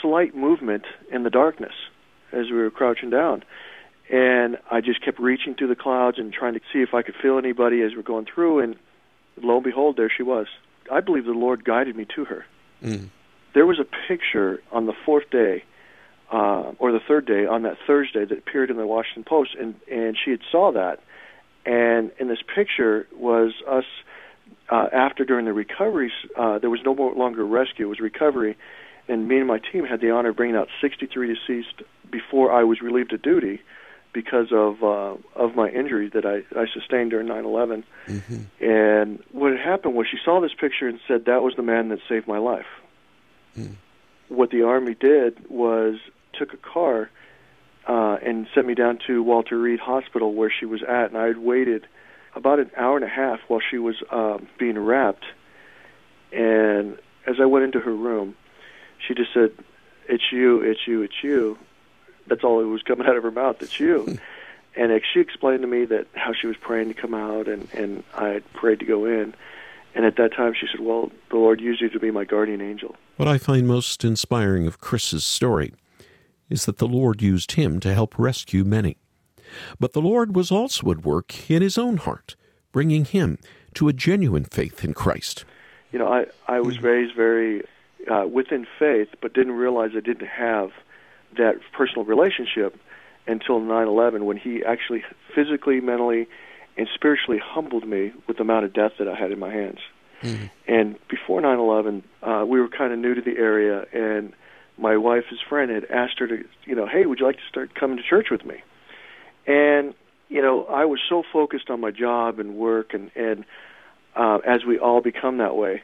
slight 0.01 0.35
movement 0.35 0.85
in 1.11 1.23
the 1.23 1.31
darkness 1.31 1.73
as 2.33 2.47
we 2.47 2.57
were 2.57 2.71
crouching 2.71 3.11
down. 3.11 3.43
And 4.11 4.59
I 4.71 4.81
just 4.81 5.03
kept 5.03 5.19
reaching 5.19 5.55
through 5.55 5.69
the 5.69 5.77
clouds 5.77 6.19
and 6.19 6.33
trying 6.33 6.55
to 6.55 6.61
see 6.73 6.81
if 6.81 6.93
I 6.93 7.03
could 7.03 7.15
feel 7.23 7.39
anybody 7.39 7.81
as 7.83 7.93
we're 7.97 8.03
going 8.03 8.27
through, 8.33 8.61
and 8.61 8.77
lo 9.43 9.57
and 9.57 9.65
behold, 9.65 9.97
there 9.97 10.11
she 10.15 10.23
was. 10.23 10.47
I 10.91 11.01
believe 11.01 11.25
the 11.25 11.33
Lord 11.33 11.65
guided 11.65 11.97
me 11.97 12.07
to 12.15 12.25
her. 12.27 12.45
Mm. 12.83 13.09
There 13.55 13.67
was 13.67 13.79
a 13.79 13.87
picture 14.09 14.61
on 14.73 14.87
the 14.87 14.93
fourth 15.07 15.31
day, 15.31 15.65
uh, 16.31 16.73
or 16.79 16.93
the 16.93 17.01
third 17.01 17.25
day, 17.25 17.47
on 17.47 17.63
that 17.63 17.79
Thursday 17.87 18.25
that 18.25 18.39
appeared 18.39 18.71
in 18.71 18.77
the 18.77 18.87
Washington 18.87 19.25
Post, 19.25 19.57
and 19.59 19.75
and 19.91 20.17
she 20.23 20.33
had 20.33 20.41
saw 20.53 20.73
that, 20.73 21.01
and 21.65 22.11
in 22.19 22.29
this 22.29 22.43
picture 22.55 23.07
was 23.17 23.53
us 23.67 23.85
uh, 24.69 24.87
after 24.93 25.25
during 25.25 25.45
the 25.45 25.53
recovery. 25.53 26.13
Uh, 26.37 26.59
there 26.59 26.71
was 26.71 26.81
no 26.85 26.95
more 26.95 27.13
longer 27.15 27.45
rescue; 27.45 27.87
it 27.87 27.89
was 27.89 28.01
recovery, 28.01 28.57
and 29.09 29.29
me 29.29 29.39
and 29.39 29.47
my 29.47 29.59
team 29.59 29.85
had 29.85 30.01
the 30.01 30.11
honor 30.11 30.31
of 30.31 30.37
bringing 30.37 30.57
out 30.57 30.69
63 30.81 31.35
deceased 31.35 31.83
before 32.11 32.53
I 32.53 32.65
was 32.65 32.81
relieved 32.81 33.13
of 33.13 33.23
duty 33.23 33.61
because 34.15 34.53
of 34.53 34.83
uh, 34.83 35.17
of 35.35 35.55
my 35.55 35.69
injury 35.69 36.09
that 36.15 36.25
I, 36.25 36.45
I 36.59 36.67
sustained 36.73 37.11
during 37.11 37.27
9/11. 37.27 37.85
Mm-hmm. 38.07 38.65
And 38.65 39.23
what 39.33 39.53
had 39.53 39.61
happened 39.61 39.95
was 39.95 40.07
she 40.11 40.19
saw 40.25 40.41
this 40.41 40.55
picture 40.59 40.89
and 40.89 40.99
said 41.07 41.27
that 41.27 41.43
was 41.43 41.55
the 41.57 41.63
man 41.63 41.89
that 41.91 41.99
saved 42.09 42.27
my 42.27 42.39
life. 42.39 42.67
Mm. 43.59 43.75
What 44.29 44.51
the 44.51 44.63
army 44.63 44.95
did 44.95 45.51
was 45.51 45.97
took 46.33 46.55
a 46.55 46.57
car 46.57 47.11
uh, 47.87 48.17
and 48.25 48.47
sent 48.55 48.67
me 48.67 48.75
down 48.75 48.99
to 49.07 49.23
Walter 49.23 49.59
Reed 49.59 49.81
Hospital 49.81 50.33
where 50.33 50.51
she 50.51 50.65
was 50.65 50.83
at, 50.83 51.07
and 51.07 51.19
I 51.19 51.27
had 51.27 51.39
waited 51.39 51.87
about 52.35 52.59
an 52.59 52.71
hour 52.77 52.97
and 52.97 53.05
a 53.05 53.09
half 53.09 53.41
while 53.49 53.61
she 53.61 53.79
was 53.79 53.97
um, 54.11 54.49
being 54.59 54.79
wrapped. 54.79 55.25
And 56.33 56.99
as 57.27 57.37
I 57.41 57.47
went 57.47 57.65
into 57.65 57.81
her 57.81 57.95
room, 57.95 58.37
she 59.07 59.15
just 59.15 59.33
said, 59.33 59.53
"It's 60.09 60.33
you, 60.33 60.61
it's 60.61 60.87
you, 60.87 61.03
it's 61.03 61.23
you." 61.23 61.59
That's 62.27 62.43
all 62.43 62.61
that 62.61 62.67
was 62.67 62.83
coming 62.83 63.07
out 63.07 63.17
of 63.17 63.23
her 63.23 63.31
mouth. 63.31 63.63
It's 63.63 63.79
you. 63.79 64.19
and 64.77 65.01
she 65.13 65.21
explained 65.21 65.63
to 65.63 65.69
me 65.69 65.85
that 65.85 66.07
how 66.15 66.33
she 66.33 66.47
was 66.47 66.57
praying 66.57 66.89
to 66.89 66.95
come 66.95 67.15
out, 67.15 67.49
and 67.49 67.69
and 67.75 68.03
I 68.15 68.43
prayed 68.55 68.81
to 68.81 68.87
go 68.87 69.05
in. 69.05 69.35
And 69.95 70.05
at 70.05 70.17
that 70.17 70.35
time, 70.35 70.55
she 70.55 70.67
said, 70.71 70.81
"Well, 70.81 71.13
the 71.31 71.37
Lord 71.37 71.61
used 71.61 71.81
you 71.81 71.89
to 71.91 72.01
be 72.01 72.11
my 72.11 72.25
guardian 72.25 72.61
angel." 72.61 72.97
What 73.17 73.29
I 73.29 73.39
find 73.39 73.69
most 73.69 74.05
inspiring 74.05 74.67
of 74.67 74.81
Chris's 74.81 75.25
story 75.25 75.73
is 76.51 76.67
that 76.67 76.79
the 76.79 76.89
Lord 76.89 77.23
used 77.23 77.53
him 77.53 77.79
to 77.81 77.95
help 77.95 78.19
rescue 78.19 78.65
many. 78.65 78.97
But 79.79 79.93
the 79.93 80.01
Lord 80.01 80.35
was 80.35 80.51
also 80.51 80.91
at 80.91 81.05
work 81.05 81.51
in 81.51 81.63
his 81.63 81.79
own 81.79 81.99
heart, 81.99 82.37
bringing 82.73 83.05
him 83.05 83.39
to 83.75 83.89
a 83.89 83.93
genuine 83.93 84.45
faith 84.45 84.85
in 84.85 84.95
Christ. 84.95 85.45
You 85.93 85.99
know, 85.99 86.09
I 86.09 86.27
I 86.47 86.61
was 86.61 86.83
raised 86.83 87.15
very 87.15 87.63
uh, 88.11 88.27
within 88.31 88.67
faith, 88.79 89.09
but 89.21 89.33
didn't 89.35 89.53
realize 89.53 89.93
I 89.97 90.01
didn't 90.01 90.27
have 90.27 90.73
that 91.37 91.57
personal 91.73 92.05
relationship 92.05 92.79
until 93.27 93.61
9/11, 93.61 94.25
when 94.25 94.37
He 94.37 94.65
actually 94.65 95.05
physically, 95.35 95.81
mentally, 95.81 96.29
and 96.77 96.89
spiritually 96.95 97.41
humbled 97.43 97.87
me 97.87 98.13
with 98.27 98.37
the 98.37 98.43
amount 98.43 98.65
of 98.65 98.73
death 98.73 98.93
that 98.99 99.09
I 99.09 99.15
had 99.15 99.33
in 99.33 99.39
my 99.39 99.53
hands. 99.53 99.79
Mm-hmm. 100.23 100.47
And 100.67 101.09
before 101.09 101.41
9/11, 101.41 102.03
uh, 102.23 102.45
we 102.47 102.61
were 102.61 102.69
kind 102.69 102.93
of 102.93 102.99
new 102.99 103.15
to 103.15 103.21
the 103.21 103.37
area, 103.37 103.87
and 103.93 104.33
my 104.79 104.97
wife's 104.97 105.41
friend 105.49 105.71
had 105.71 105.85
asked 105.87 106.19
her 106.19 106.27
to, 106.27 106.45
you 106.65 106.75
know, 106.75 106.87
hey, 106.87 107.07
would 107.07 107.21
you 107.21 107.27
like 107.27 107.37
to 107.37 107.49
start 107.49 107.75
coming 107.75 107.97
to 107.97 108.03
church 108.03 108.31
with 108.31 108.45
me? 108.45 108.63
And 109.47 109.95
you 110.29 110.41
know, 110.43 110.65
I 110.65 110.85
was 110.87 111.01
so 111.09 111.23
focused 111.33 111.71
on 111.71 111.81
my 111.81 111.91
job 111.91 112.39
and 112.39 112.57
work, 112.57 112.95
and 112.95 113.11
and 113.15 113.45
uh, 114.17 114.39
as 114.47 114.65
we 114.65 114.79
all 114.79 115.01
become 115.01 115.39
that 115.39 115.57
way, 115.57 115.83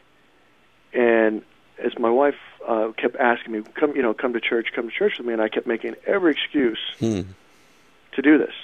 and 0.93 1.43
as 1.79 1.99
my 1.99 2.11
wife 2.11 2.35
uh, 2.67 2.93
kept 2.97 3.17
asking 3.17 3.53
me, 3.53 3.63
come, 3.75 3.95
you 3.97 4.03
know, 4.03 4.13
come 4.15 4.33
to 4.35 4.41
church, 4.41 4.69
come 4.75 4.89
to 4.89 4.95
church 4.95 5.15
with 5.19 5.27
me, 5.27 5.33
and 5.33 5.41
I 5.43 5.49
kept 5.49 5.67
making 5.67 5.97
every 6.07 6.33
excuse 6.33 6.79
Hmm. 6.99 7.23
to 8.13 8.23
do 8.23 8.39
this. 8.39 8.55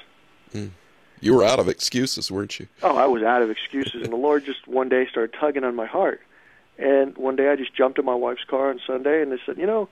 You 1.20 1.34
were 1.34 1.44
out 1.44 1.58
of 1.58 1.68
excuses, 1.68 2.30
weren't 2.30 2.60
you? 2.60 2.68
Oh, 2.82 2.96
I 2.96 3.06
was 3.06 3.22
out 3.22 3.42
of 3.42 3.50
excuses, 3.50 4.02
and 4.02 4.12
the 4.12 4.16
Lord 4.16 4.44
just 4.44 4.66
one 4.68 4.88
day 4.88 5.06
started 5.08 5.34
tugging 5.38 5.64
on 5.64 5.74
my 5.74 5.86
heart. 5.86 6.20
And 6.78 7.16
one 7.16 7.36
day 7.36 7.48
I 7.48 7.56
just 7.56 7.74
jumped 7.74 7.98
in 7.98 8.04
my 8.04 8.14
wife's 8.14 8.44
car 8.44 8.68
on 8.70 8.80
Sunday, 8.86 9.22
and 9.22 9.32
they 9.32 9.38
said, 9.46 9.56
you 9.56 9.66
know, 9.66 9.88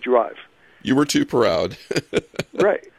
drive. 0.00 0.36
You 0.82 0.94
were 0.94 1.04
too 1.04 1.26
proud. 1.26 1.76
right. 2.54 2.90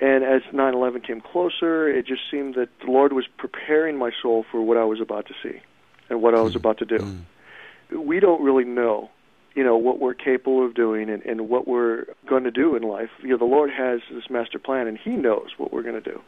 And 0.00 0.24
as 0.24 0.42
9/11 0.52 1.02
came 1.02 1.20
closer, 1.20 1.88
it 1.88 2.06
just 2.06 2.22
seemed 2.30 2.54
that 2.54 2.68
the 2.80 2.90
Lord 2.90 3.12
was 3.12 3.26
preparing 3.38 3.96
my 3.96 4.10
soul 4.22 4.44
for 4.50 4.60
what 4.60 4.76
I 4.76 4.84
was 4.84 5.00
about 5.00 5.26
to 5.26 5.34
see 5.42 5.60
and 6.10 6.20
what 6.20 6.34
I 6.34 6.40
was 6.40 6.56
about 6.56 6.78
to 6.78 6.84
do. 6.84 6.98
Mm. 6.98 8.04
We 8.04 8.18
don't 8.18 8.42
really 8.42 8.64
know, 8.64 9.10
you 9.54 9.62
know, 9.62 9.76
what 9.76 10.00
we're 10.00 10.14
capable 10.14 10.64
of 10.64 10.74
doing 10.74 11.08
and, 11.08 11.22
and 11.22 11.48
what 11.48 11.68
we're 11.68 12.06
going 12.26 12.44
to 12.44 12.50
do 12.50 12.74
in 12.74 12.82
life. 12.82 13.10
You 13.22 13.30
know, 13.30 13.36
the 13.36 13.44
Lord 13.44 13.70
has 13.70 14.00
this 14.10 14.28
master 14.28 14.58
plan, 14.58 14.88
and 14.88 14.98
He 14.98 15.10
knows 15.10 15.50
what 15.58 15.72
we're 15.72 15.82
going 15.82 16.02
to 16.02 16.10
do. 16.12 16.20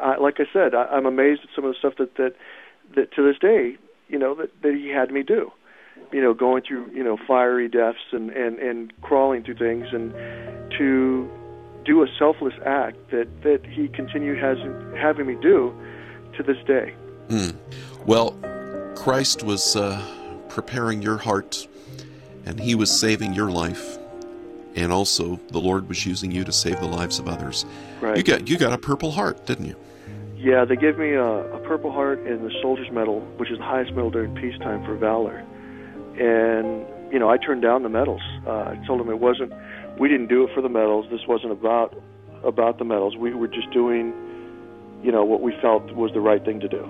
I, 0.00 0.16
like 0.16 0.40
I 0.40 0.46
said, 0.52 0.74
I, 0.74 0.86
I'm 0.86 1.06
amazed 1.06 1.42
at 1.42 1.50
some 1.54 1.64
of 1.64 1.74
the 1.74 1.78
stuff 1.78 1.94
that 1.98 2.16
that 2.16 2.34
that 2.94 3.12
to 3.12 3.22
this 3.22 3.38
day, 3.38 3.76
you 4.08 4.18
know, 4.18 4.34
that 4.36 4.50
that 4.62 4.74
He 4.74 4.88
had 4.88 5.10
me 5.10 5.22
do. 5.22 5.52
You 6.12 6.22
know, 6.22 6.34
going 6.34 6.62
through 6.62 6.90
you 6.92 7.04
know 7.04 7.18
fiery 7.28 7.68
deaths 7.68 8.12
and 8.12 8.30
and 8.30 8.58
and 8.58 8.92
crawling 9.02 9.44
through 9.44 9.56
things 9.56 9.86
and 9.92 10.12
to 10.78 11.30
do 11.86 12.02
a 12.02 12.06
selfless 12.18 12.54
act 12.64 12.96
that 13.10 13.28
that 13.42 13.64
he 13.64 13.88
continued 13.88 14.38
has 14.38 14.58
having 14.98 15.26
me 15.26 15.36
do 15.40 15.74
to 16.36 16.42
this 16.42 16.58
day. 16.66 16.94
Well, 18.06 18.36
Christ 18.94 19.42
was 19.42 19.76
uh, 19.76 20.00
preparing 20.48 21.02
your 21.02 21.16
heart, 21.16 21.66
and 22.44 22.60
He 22.60 22.74
was 22.74 23.00
saving 23.00 23.34
your 23.34 23.50
life, 23.50 23.98
and 24.74 24.92
also 24.92 25.40
the 25.48 25.60
Lord 25.60 25.88
was 25.88 26.06
using 26.06 26.30
you 26.30 26.44
to 26.44 26.52
save 26.52 26.78
the 26.80 26.86
lives 26.86 27.18
of 27.18 27.28
others. 27.28 27.66
Right. 28.00 28.16
You 28.16 28.22
got 28.22 28.48
you 28.48 28.58
got 28.58 28.72
a 28.72 28.78
Purple 28.78 29.10
Heart, 29.10 29.46
didn't 29.46 29.66
you? 29.66 29.76
Yeah, 30.36 30.64
they 30.64 30.76
gave 30.76 30.98
me 30.98 31.12
a, 31.12 31.24
a 31.24 31.58
Purple 31.60 31.90
Heart 31.90 32.20
and 32.20 32.44
the 32.44 32.54
Soldier's 32.62 32.90
Medal, 32.92 33.20
which 33.38 33.50
is 33.50 33.58
the 33.58 33.64
highest 33.64 33.92
medal 33.92 34.10
during 34.10 34.34
peacetime 34.34 34.84
for 34.84 34.94
valor. 34.94 35.44
And 36.18 36.86
you 37.16 37.20
know, 37.20 37.30
I 37.30 37.38
turned 37.38 37.62
down 37.62 37.82
the 37.82 37.88
medals. 37.88 38.20
Uh, 38.46 38.50
I 38.50 38.84
told 38.86 39.00
them 39.00 39.08
it 39.08 39.20
wasn't. 39.20 39.50
We 39.98 40.06
didn't 40.06 40.26
do 40.26 40.44
it 40.44 40.50
for 40.54 40.60
the 40.60 40.68
medals. 40.68 41.06
This 41.10 41.26
wasn't 41.26 41.52
about 41.52 41.96
about 42.44 42.78
the 42.78 42.84
medals. 42.84 43.16
We 43.16 43.32
were 43.32 43.48
just 43.48 43.70
doing, 43.70 44.12
you 45.02 45.10
know, 45.10 45.24
what 45.24 45.40
we 45.40 45.56
felt 45.62 45.90
was 45.92 46.12
the 46.12 46.20
right 46.20 46.44
thing 46.44 46.60
to 46.60 46.68
do. 46.68 46.84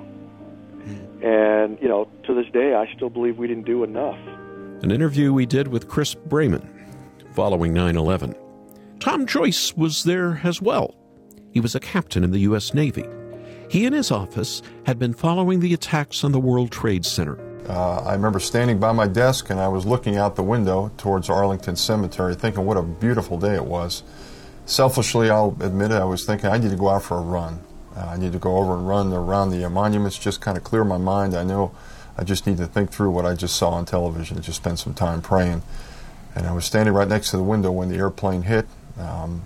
And 1.22 1.78
you 1.80 1.86
know, 1.86 2.08
to 2.24 2.34
this 2.34 2.52
day, 2.52 2.74
I 2.74 2.92
still 2.96 3.08
believe 3.08 3.38
we 3.38 3.46
didn't 3.46 3.66
do 3.66 3.84
enough. 3.84 4.18
An 4.82 4.90
interview 4.90 5.32
we 5.32 5.46
did 5.46 5.68
with 5.68 5.86
Chris 5.86 6.16
Braman 6.16 6.66
following 7.30 7.72
9 7.72 7.94
11. 7.94 8.34
Tom 8.98 9.26
Joyce 9.26 9.76
was 9.76 10.02
there 10.02 10.40
as 10.42 10.60
well. 10.60 10.96
He 11.52 11.60
was 11.60 11.76
a 11.76 11.80
captain 11.80 12.24
in 12.24 12.32
the 12.32 12.40
U.S. 12.40 12.74
Navy. 12.74 13.04
He 13.70 13.86
and 13.86 13.94
his 13.94 14.10
office 14.10 14.60
had 14.86 14.98
been 14.98 15.12
following 15.12 15.60
the 15.60 15.72
attacks 15.72 16.24
on 16.24 16.32
the 16.32 16.40
World 16.40 16.72
Trade 16.72 17.04
Center. 17.04 17.38
Uh, 17.68 18.02
I 18.02 18.12
remember 18.12 18.38
standing 18.38 18.78
by 18.78 18.92
my 18.92 19.08
desk 19.08 19.50
and 19.50 19.58
I 19.58 19.68
was 19.68 19.84
looking 19.84 20.16
out 20.16 20.36
the 20.36 20.42
window 20.42 20.92
towards 20.96 21.28
Arlington 21.28 21.76
Cemetery, 21.76 22.34
thinking 22.34 22.64
what 22.64 22.76
a 22.76 22.82
beautiful 22.82 23.38
day 23.38 23.54
it 23.54 23.64
was. 23.64 24.02
Selfishly, 24.66 25.30
I'll 25.30 25.56
admit 25.60 25.90
it, 25.90 25.96
I 25.96 26.04
was 26.04 26.24
thinking 26.24 26.48
I 26.48 26.58
need 26.58 26.70
to 26.70 26.76
go 26.76 26.90
out 26.90 27.02
for 27.02 27.18
a 27.18 27.22
run. 27.22 27.60
Uh, 27.96 28.06
I 28.06 28.16
need 28.16 28.32
to 28.32 28.38
go 28.38 28.56
over 28.56 28.74
and 28.74 28.86
run 28.86 29.12
around 29.12 29.50
the 29.50 29.68
monuments, 29.68 30.18
just 30.18 30.40
kind 30.40 30.56
of 30.56 30.64
clear 30.64 30.84
my 30.84 30.98
mind. 30.98 31.34
I 31.34 31.44
know 31.44 31.72
I 32.16 32.24
just 32.24 32.46
need 32.46 32.58
to 32.58 32.66
think 32.66 32.90
through 32.90 33.10
what 33.10 33.26
I 33.26 33.34
just 33.34 33.56
saw 33.56 33.70
on 33.70 33.84
television 33.84 34.36
and 34.36 34.44
just 34.44 34.58
spend 34.58 34.78
some 34.78 34.94
time 34.94 35.20
praying. 35.20 35.62
And 36.34 36.46
I 36.46 36.52
was 36.52 36.64
standing 36.64 36.94
right 36.94 37.08
next 37.08 37.30
to 37.30 37.36
the 37.36 37.42
window 37.42 37.72
when 37.72 37.88
the 37.88 37.96
airplane 37.96 38.42
hit. 38.42 38.66
Um, 38.98 39.42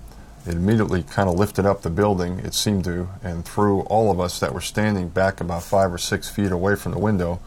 It 0.46 0.54
immediately 0.54 1.02
kind 1.02 1.28
of 1.28 1.36
lifted 1.36 1.66
up 1.66 1.82
the 1.82 1.90
building, 1.90 2.40
it 2.40 2.54
seemed 2.54 2.84
to, 2.84 3.08
and 3.22 3.44
threw 3.44 3.82
all 3.82 4.10
of 4.10 4.18
us 4.18 4.40
that 4.40 4.54
were 4.54 4.62
standing 4.62 5.10
back 5.10 5.40
about 5.40 5.62
five 5.62 5.92
or 5.92 5.98
six 5.98 6.30
feet 6.30 6.50
away 6.50 6.76
from 6.76 6.92
the 6.92 6.98
window. 6.98 7.40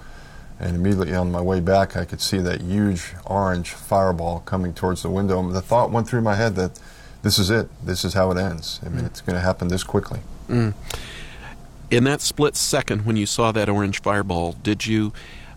And 0.63 0.77
immediately 0.77 1.13
on 1.13 1.29
my 1.29 1.41
way 1.41 1.59
back, 1.59 1.97
I 1.97 2.05
could 2.05 2.21
see 2.21 2.37
that 2.37 2.61
huge 2.61 3.13
orange 3.25 3.71
fireball 3.71 4.39
coming 4.45 4.73
towards 4.73 5.03
the 5.03 5.09
window. 5.09 5.37
And 5.39 5.53
the 5.53 5.61
thought 5.61 5.91
went 5.91 6.07
through 6.07 6.21
my 6.21 6.35
head 6.35 6.55
that 6.55 6.79
this 7.21 7.37
is 7.37 7.49
it. 7.49 7.67
This 7.85 8.05
is 8.05 8.13
how 8.13 8.31
it 8.31 8.37
ends. 8.37 8.79
I 8.85 8.87
mean, 8.87 9.03
mm. 9.03 9.07
it's 9.07 9.19
going 9.19 9.35
to 9.35 9.41
happen 9.41 9.67
this 9.67 9.83
quickly. 9.83 10.21
Mm. 10.47 10.73
In 11.91 12.05
that 12.05 12.21
split 12.21 12.55
second 12.55 13.05
when 13.05 13.17
you 13.17 13.25
saw 13.25 13.51
that 13.51 13.67
orange 13.67 14.01
fireball, 14.01 14.53
did 14.63 14.85
you 14.85 15.11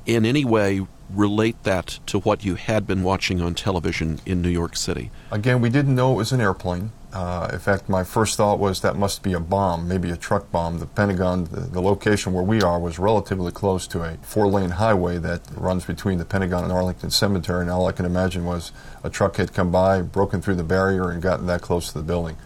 in 0.07 0.27
any 0.27 0.45
way 0.45 0.85
relate 1.09 1.63
that 1.63 2.01
to 2.07 2.19
what 2.19 2.45
you 2.45 2.57
had 2.57 2.85
been 2.85 3.05
watching 3.05 3.41
on 3.41 3.55
television 3.55 4.19
in 4.27 4.43
New 4.43 4.49
York 4.49 4.77
City? 4.77 5.13
Again, 5.31 5.61
we 5.61 5.71
didn't 5.71 5.95
know 5.95 6.15
it 6.15 6.17
was 6.17 6.33
an 6.33 6.41
airplane. 6.41 6.91
Uh, 7.17 7.49
in 7.51 7.59
fact, 7.59 7.89
my 7.89 8.05
first 8.05 8.37
thought 8.37 8.59
was 8.59 8.83
that 8.83 8.95
must 8.95 9.23
be 9.23 9.33
a 9.33 9.41
bomb, 9.41 9.89
maybe 9.89 10.11
a 10.11 10.19
truck 10.19 10.53
bomb. 10.53 10.81
The 10.81 10.87
Pentagon, 10.87 11.45
the, 11.45 11.61
the 11.61 11.81
location 11.81 12.35
where 12.35 12.43
we 12.43 12.61
are, 12.61 12.79
was 12.79 12.99
relatively 12.99 13.51
close 13.51 13.87
to 13.87 14.03
a 14.03 14.19
four 14.19 14.47
lane 14.49 14.69
highway 14.69 15.17
that 15.17 15.41
runs 15.57 15.87
between 15.87 16.19
the 16.19 16.27
Pentagon 16.27 16.65
and 16.65 16.71
Arlington 16.71 17.11
Cemetery, 17.11 17.63
and 17.63 17.71
all 17.71 17.87
I 17.87 17.93
can 17.93 18.05
imagine 18.05 18.45
was 18.45 18.71
a 19.03 19.09
truck 19.09 19.37
had 19.37 19.55
come 19.55 19.73
by, 19.73 20.03
broken 20.03 20.43
through 20.43 20.57
the 20.57 20.63
barrier, 20.63 21.11
and 21.11 21.23
gotten 21.23 21.47
that 21.47 21.63
close 21.63 21.91
to 21.91 21.97
the 21.97 22.05
building. 22.05 22.37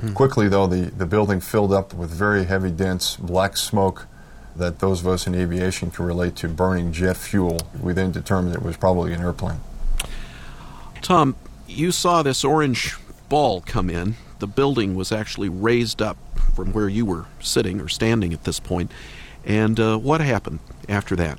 Hmm. 0.00 0.12
Quickly, 0.12 0.46
though, 0.46 0.68
the, 0.68 0.92
the 0.92 1.06
building 1.06 1.40
filled 1.40 1.72
up 1.72 1.92
with 1.92 2.10
very 2.10 2.44
heavy, 2.44 2.70
dense 2.70 3.16
black 3.16 3.56
smoke 3.56 4.06
that 4.54 4.78
those 4.78 5.00
of 5.00 5.08
us 5.08 5.26
in 5.26 5.34
aviation 5.34 5.90
can 5.90 6.04
relate 6.04 6.36
to 6.36 6.48
burning 6.48 6.92
jet 6.92 7.16
fuel. 7.16 7.58
We 7.80 7.92
then 7.92 8.12
determined 8.12 8.54
it 8.54 8.62
was 8.62 8.76
probably 8.76 9.14
an 9.14 9.20
airplane. 9.20 9.58
Tom, 11.00 11.34
you 11.66 11.90
saw 11.90 12.22
this 12.22 12.44
orange 12.44 12.96
ball 13.32 13.62
come 13.62 13.88
in. 13.88 14.14
The 14.40 14.46
building 14.46 14.94
was 14.94 15.10
actually 15.10 15.48
raised 15.48 16.02
up 16.02 16.18
from 16.54 16.70
where 16.74 16.86
you 16.86 17.06
were 17.06 17.24
sitting 17.40 17.80
or 17.80 17.88
standing 17.88 18.34
at 18.34 18.44
this 18.44 18.60
point. 18.60 18.90
And 19.42 19.80
uh, 19.80 19.96
what 19.96 20.20
happened 20.20 20.58
after 20.86 21.16
that? 21.16 21.38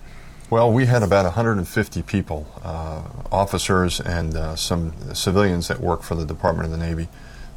Well, 0.50 0.74
we 0.74 0.88
had 0.88 1.04
about 1.04 1.26
150 1.26 2.02
people, 2.02 2.48
uh, 2.64 3.04
officers 3.32 4.00
and 4.00 4.36
uh, 4.36 4.56
some 4.56 4.94
civilians 5.14 5.68
that 5.68 5.82
work 5.82 6.02
for 6.02 6.16
the 6.16 6.26
Department 6.26 6.66
of 6.66 6.72
the 6.72 6.84
Navy 6.84 7.10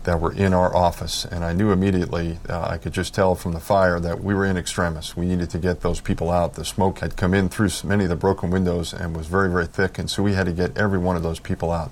that 0.04 0.20
were 0.20 0.34
in 0.34 0.52
our 0.52 0.76
office, 0.76 1.24
and 1.24 1.42
I 1.42 1.54
knew 1.54 1.72
immediately, 1.72 2.38
uh, 2.46 2.60
I 2.60 2.76
could 2.76 2.92
just 2.92 3.14
tell 3.14 3.36
from 3.36 3.52
the 3.52 3.60
fire 3.60 3.98
that 4.00 4.22
we 4.22 4.34
were 4.34 4.44
in 4.44 4.58
extremis. 4.58 5.16
We 5.16 5.24
needed 5.24 5.48
to 5.50 5.58
get 5.58 5.80
those 5.80 6.02
people 6.02 6.30
out. 6.30 6.54
The 6.54 6.64
smoke 6.64 6.98
had 6.98 7.16
come 7.16 7.32
in 7.32 7.48
through 7.48 7.70
many 7.84 8.04
of 8.04 8.10
the 8.10 8.16
broken 8.16 8.50
windows 8.50 8.92
and 8.92 9.16
was 9.16 9.28
very, 9.28 9.48
very 9.48 9.66
thick, 9.66 9.98
and 9.98 10.10
so 10.10 10.22
we 10.22 10.34
had 10.34 10.44
to 10.44 10.52
get 10.52 10.76
every 10.76 10.98
one 10.98 11.16
of 11.16 11.22
those 11.22 11.40
people 11.40 11.72
out. 11.72 11.90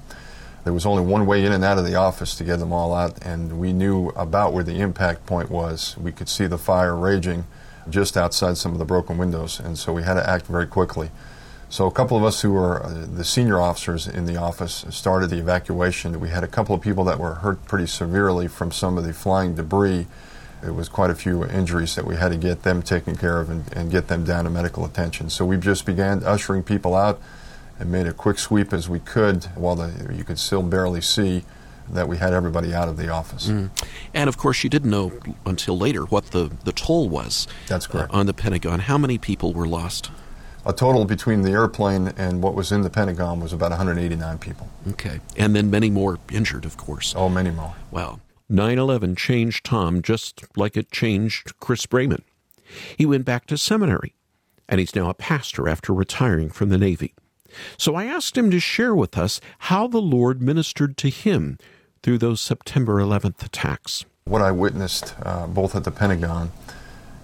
There 0.64 0.72
was 0.72 0.86
only 0.86 1.02
one 1.02 1.26
way 1.26 1.44
in 1.44 1.52
and 1.52 1.62
out 1.62 1.76
of 1.76 1.84
the 1.84 1.94
office 1.94 2.34
to 2.36 2.44
get 2.44 2.58
them 2.58 2.72
all 2.72 2.94
out, 2.94 3.22
and 3.22 3.60
we 3.60 3.74
knew 3.74 4.08
about 4.16 4.54
where 4.54 4.64
the 4.64 4.80
impact 4.80 5.26
point 5.26 5.50
was. 5.50 5.94
We 5.98 6.10
could 6.10 6.28
see 6.28 6.46
the 6.46 6.56
fire 6.56 6.96
raging 6.96 7.44
just 7.90 8.16
outside 8.16 8.56
some 8.56 8.72
of 8.72 8.78
the 8.78 8.86
broken 8.86 9.18
windows, 9.18 9.60
and 9.60 9.78
so 9.78 9.92
we 9.92 10.02
had 10.02 10.14
to 10.14 10.28
act 10.28 10.46
very 10.46 10.66
quickly. 10.66 11.10
So 11.68 11.86
a 11.86 11.90
couple 11.90 12.16
of 12.16 12.24
us 12.24 12.40
who 12.40 12.52
were 12.52 12.82
uh, 12.82 13.06
the 13.12 13.24
senior 13.24 13.60
officers 13.60 14.06
in 14.06 14.24
the 14.24 14.36
office 14.36 14.86
started 14.88 15.28
the 15.28 15.38
evacuation. 15.38 16.18
We 16.18 16.30
had 16.30 16.44
a 16.44 16.48
couple 16.48 16.74
of 16.74 16.80
people 16.80 17.04
that 17.04 17.18
were 17.18 17.34
hurt 17.34 17.64
pretty 17.66 17.86
severely 17.86 18.48
from 18.48 18.70
some 18.70 18.96
of 18.96 19.04
the 19.04 19.12
flying 19.12 19.54
debris. 19.56 20.06
It 20.62 20.70
was 20.70 20.88
quite 20.88 21.10
a 21.10 21.14
few 21.14 21.44
injuries 21.44 21.94
that 21.96 22.06
we 22.06 22.16
had 22.16 22.30
to 22.30 22.38
get 22.38 22.62
them 22.62 22.80
taken 22.80 23.16
care 23.16 23.38
of 23.38 23.50
and, 23.50 23.70
and 23.74 23.90
get 23.90 24.08
them 24.08 24.24
down 24.24 24.44
to 24.44 24.50
medical 24.50 24.86
attention. 24.86 25.28
So 25.28 25.44
we 25.44 25.58
just 25.58 25.84
began 25.84 26.22
ushering 26.24 26.62
people 26.62 26.94
out 26.94 27.20
and 27.78 27.90
made 27.90 28.06
a 28.06 28.12
quick 28.12 28.38
sweep 28.38 28.72
as 28.72 28.88
we 28.88 29.00
could 29.00 29.44
while 29.54 29.76
the, 29.76 30.14
you 30.14 30.24
could 30.24 30.38
still 30.38 30.62
barely 30.62 31.00
see 31.00 31.44
that 31.90 32.08
we 32.08 32.16
had 32.16 32.32
everybody 32.32 32.72
out 32.72 32.88
of 32.88 32.96
the 32.96 33.08
office. 33.08 33.48
Mm. 33.48 33.70
And 34.14 34.28
of 34.28 34.38
course, 34.38 34.64
you 34.64 34.70
didn't 34.70 34.90
know 34.90 35.12
until 35.44 35.76
later 35.76 36.04
what 36.04 36.26
the, 36.26 36.50
the 36.64 36.72
toll 36.72 37.08
was. 37.08 37.46
That's 37.68 37.86
correct. 37.86 38.12
Uh, 38.12 38.18
on 38.18 38.26
the 38.26 38.34
Pentagon. 38.34 38.80
How 38.80 38.96
many 38.96 39.18
people 39.18 39.52
were 39.52 39.66
lost? 39.66 40.10
a 40.66 40.72
total 40.72 41.04
between 41.04 41.42
the 41.42 41.50
airplane 41.50 42.08
and 42.16 42.42
what 42.42 42.54
was 42.54 42.72
in 42.72 42.82
the 42.82 42.90
Pentagon 42.90 43.40
was 43.40 43.52
about 43.52 43.70
189 43.70 44.38
people. 44.38 44.68
Okay. 44.90 45.20
And 45.36 45.54
then 45.54 45.70
many 45.70 45.90
more 45.90 46.18
injured, 46.32 46.64
of 46.64 46.76
course. 46.76 47.14
Oh, 47.16 47.28
many 47.28 47.50
more. 47.50 47.74
Wow. 47.90 48.20
9 48.48 48.78
11 48.78 49.16
changed 49.16 49.64
Tom 49.64 50.02
just 50.02 50.44
like 50.56 50.76
it 50.76 50.90
changed 50.90 51.58
Chris 51.60 51.86
Braman. 51.86 52.22
He 52.96 53.06
went 53.06 53.24
back 53.24 53.46
to 53.46 53.58
seminary, 53.58 54.14
and 54.68 54.80
he's 54.80 54.94
now 54.94 55.08
a 55.08 55.14
pastor 55.14 55.68
after 55.68 55.92
retiring 55.92 56.50
from 56.50 56.70
the 56.70 56.78
Navy. 56.78 57.14
So 57.76 57.94
I 57.94 58.04
asked 58.04 58.36
him 58.36 58.50
to 58.50 58.60
share 58.60 58.94
with 58.94 59.18
us 59.18 59.40
how 59.58 59.86
the 59.86 60.00
Lord 60.00 60.42
ministered 60.42 60.96
to 60.98 61.08
him 61.08 61.58
through 62.02 62.18
those 62.18 62.40
September 62.40 62.96
11th 62.96 63.44
attacks. 63.44 64.04
What 64.24 64.42
I 64.42 64.52
witnessed 64.52 65.14
uh, 65.22 65.46
both 65.46 65.74
at 65.74 65.84
the 65.84 65.90
Pentagon 65.90 66.50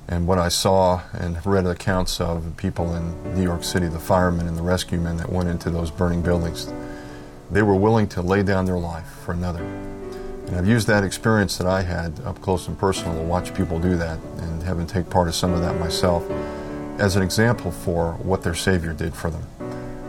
and 0.09 0.27
what 0.27 0.38
I 0.38 0.49
saw 0.49 1.03
and 1.12 1.45
read 1.47 1.66
accounts 1.66 2.21
of 2.21 2.45
the 2.45 2.51
people 2.51 2.95
in 2.95 3.35
New 3.35 3.43
York 3.43 3.62
City, 3.62 3.87
the 3.87 3.99
firemen 3.99 4.49
and 4.49 4.57
the 4.57 4.62
rescue 4.62 4.99
men 4.99 5.16
that 5.19 5.31
went 5.31 5.49
into 5.49 5.71
those 5.71 5.90
burning 5.90 6.21
buildings, 6.21 6.73
they 7.51 7.62
were 7.62 7.75
willing 7.77 8.09
to 8.09 8.23
lay 8.23 8.43
down 8.43 8.64
their 8.64 8.79
life 8.79 9.07
for 9.25 9.33
another. 9.33 9.62
And 9.62 10.57
I've 10.57 10.66
used 10.66 10.88
that 10.88 11.05
experience 11.05 11.59
that 11.59 11.66
I 11.66 11.83
had 11.83 12.19
up 12.25 12.40
close 12.40 12.66
and 12.66 12.77
personal 12.77 13.14
to 13.14 13.23
watch 13.23 13.55
people 13.55 13.79
do 13.79 13.97
that 13.97 14.19
and 14.38 14.62
having 14.62 14.87
take 14.87 15.09
part 15.09 15.29
of 15.29 15.35
some 15.35 15.53
of 15.53 15.61
that 15.61 15.79
myself 15.79 16.29
as 16.99 17.14
an 17.14 17.23
example 17.23 17.71
for 17.71 18.14
what 18.14 18.43
their 18.43 18.55
Savior 18.55 18.93
did 18.93 19.14
for 19.14 19.31
them. 19.31 19.43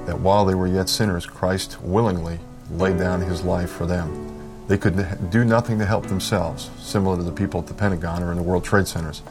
That 0.05 0.19
while 0.19 0.45
they 0.45 0.55
were 0.55 0.67
yet 0.67 0.89
sinners, 0.89 1.25
Christ 1.25 1.81
willingly 1.81 2.39
laid 2.71 2.97
down 2.97 3.21
his 3.21 3.43
life 3.43 3.69
for 3.69 3.85
them. 3.85 4.31
They 4.67 4.77
could 4.77 5.29
do 5.29 5.43
nothing 5.43 5.79
to 5.79 5.85
help 5.85 6.05
themselves, 6.05 6.69
similar 6.77 7.17
to 7.17 7.23
the 7.23 7.31
people 7.31 7.59
at 7.59 7.67
the 7.67 7.73
Pentagon 7.73 8.23
or 8.23 8.31
in 8.31 8.37
the 8.37 8.43
World 8.43 8.63
Trade 8.63 8.87
Centers. 8.87 9.21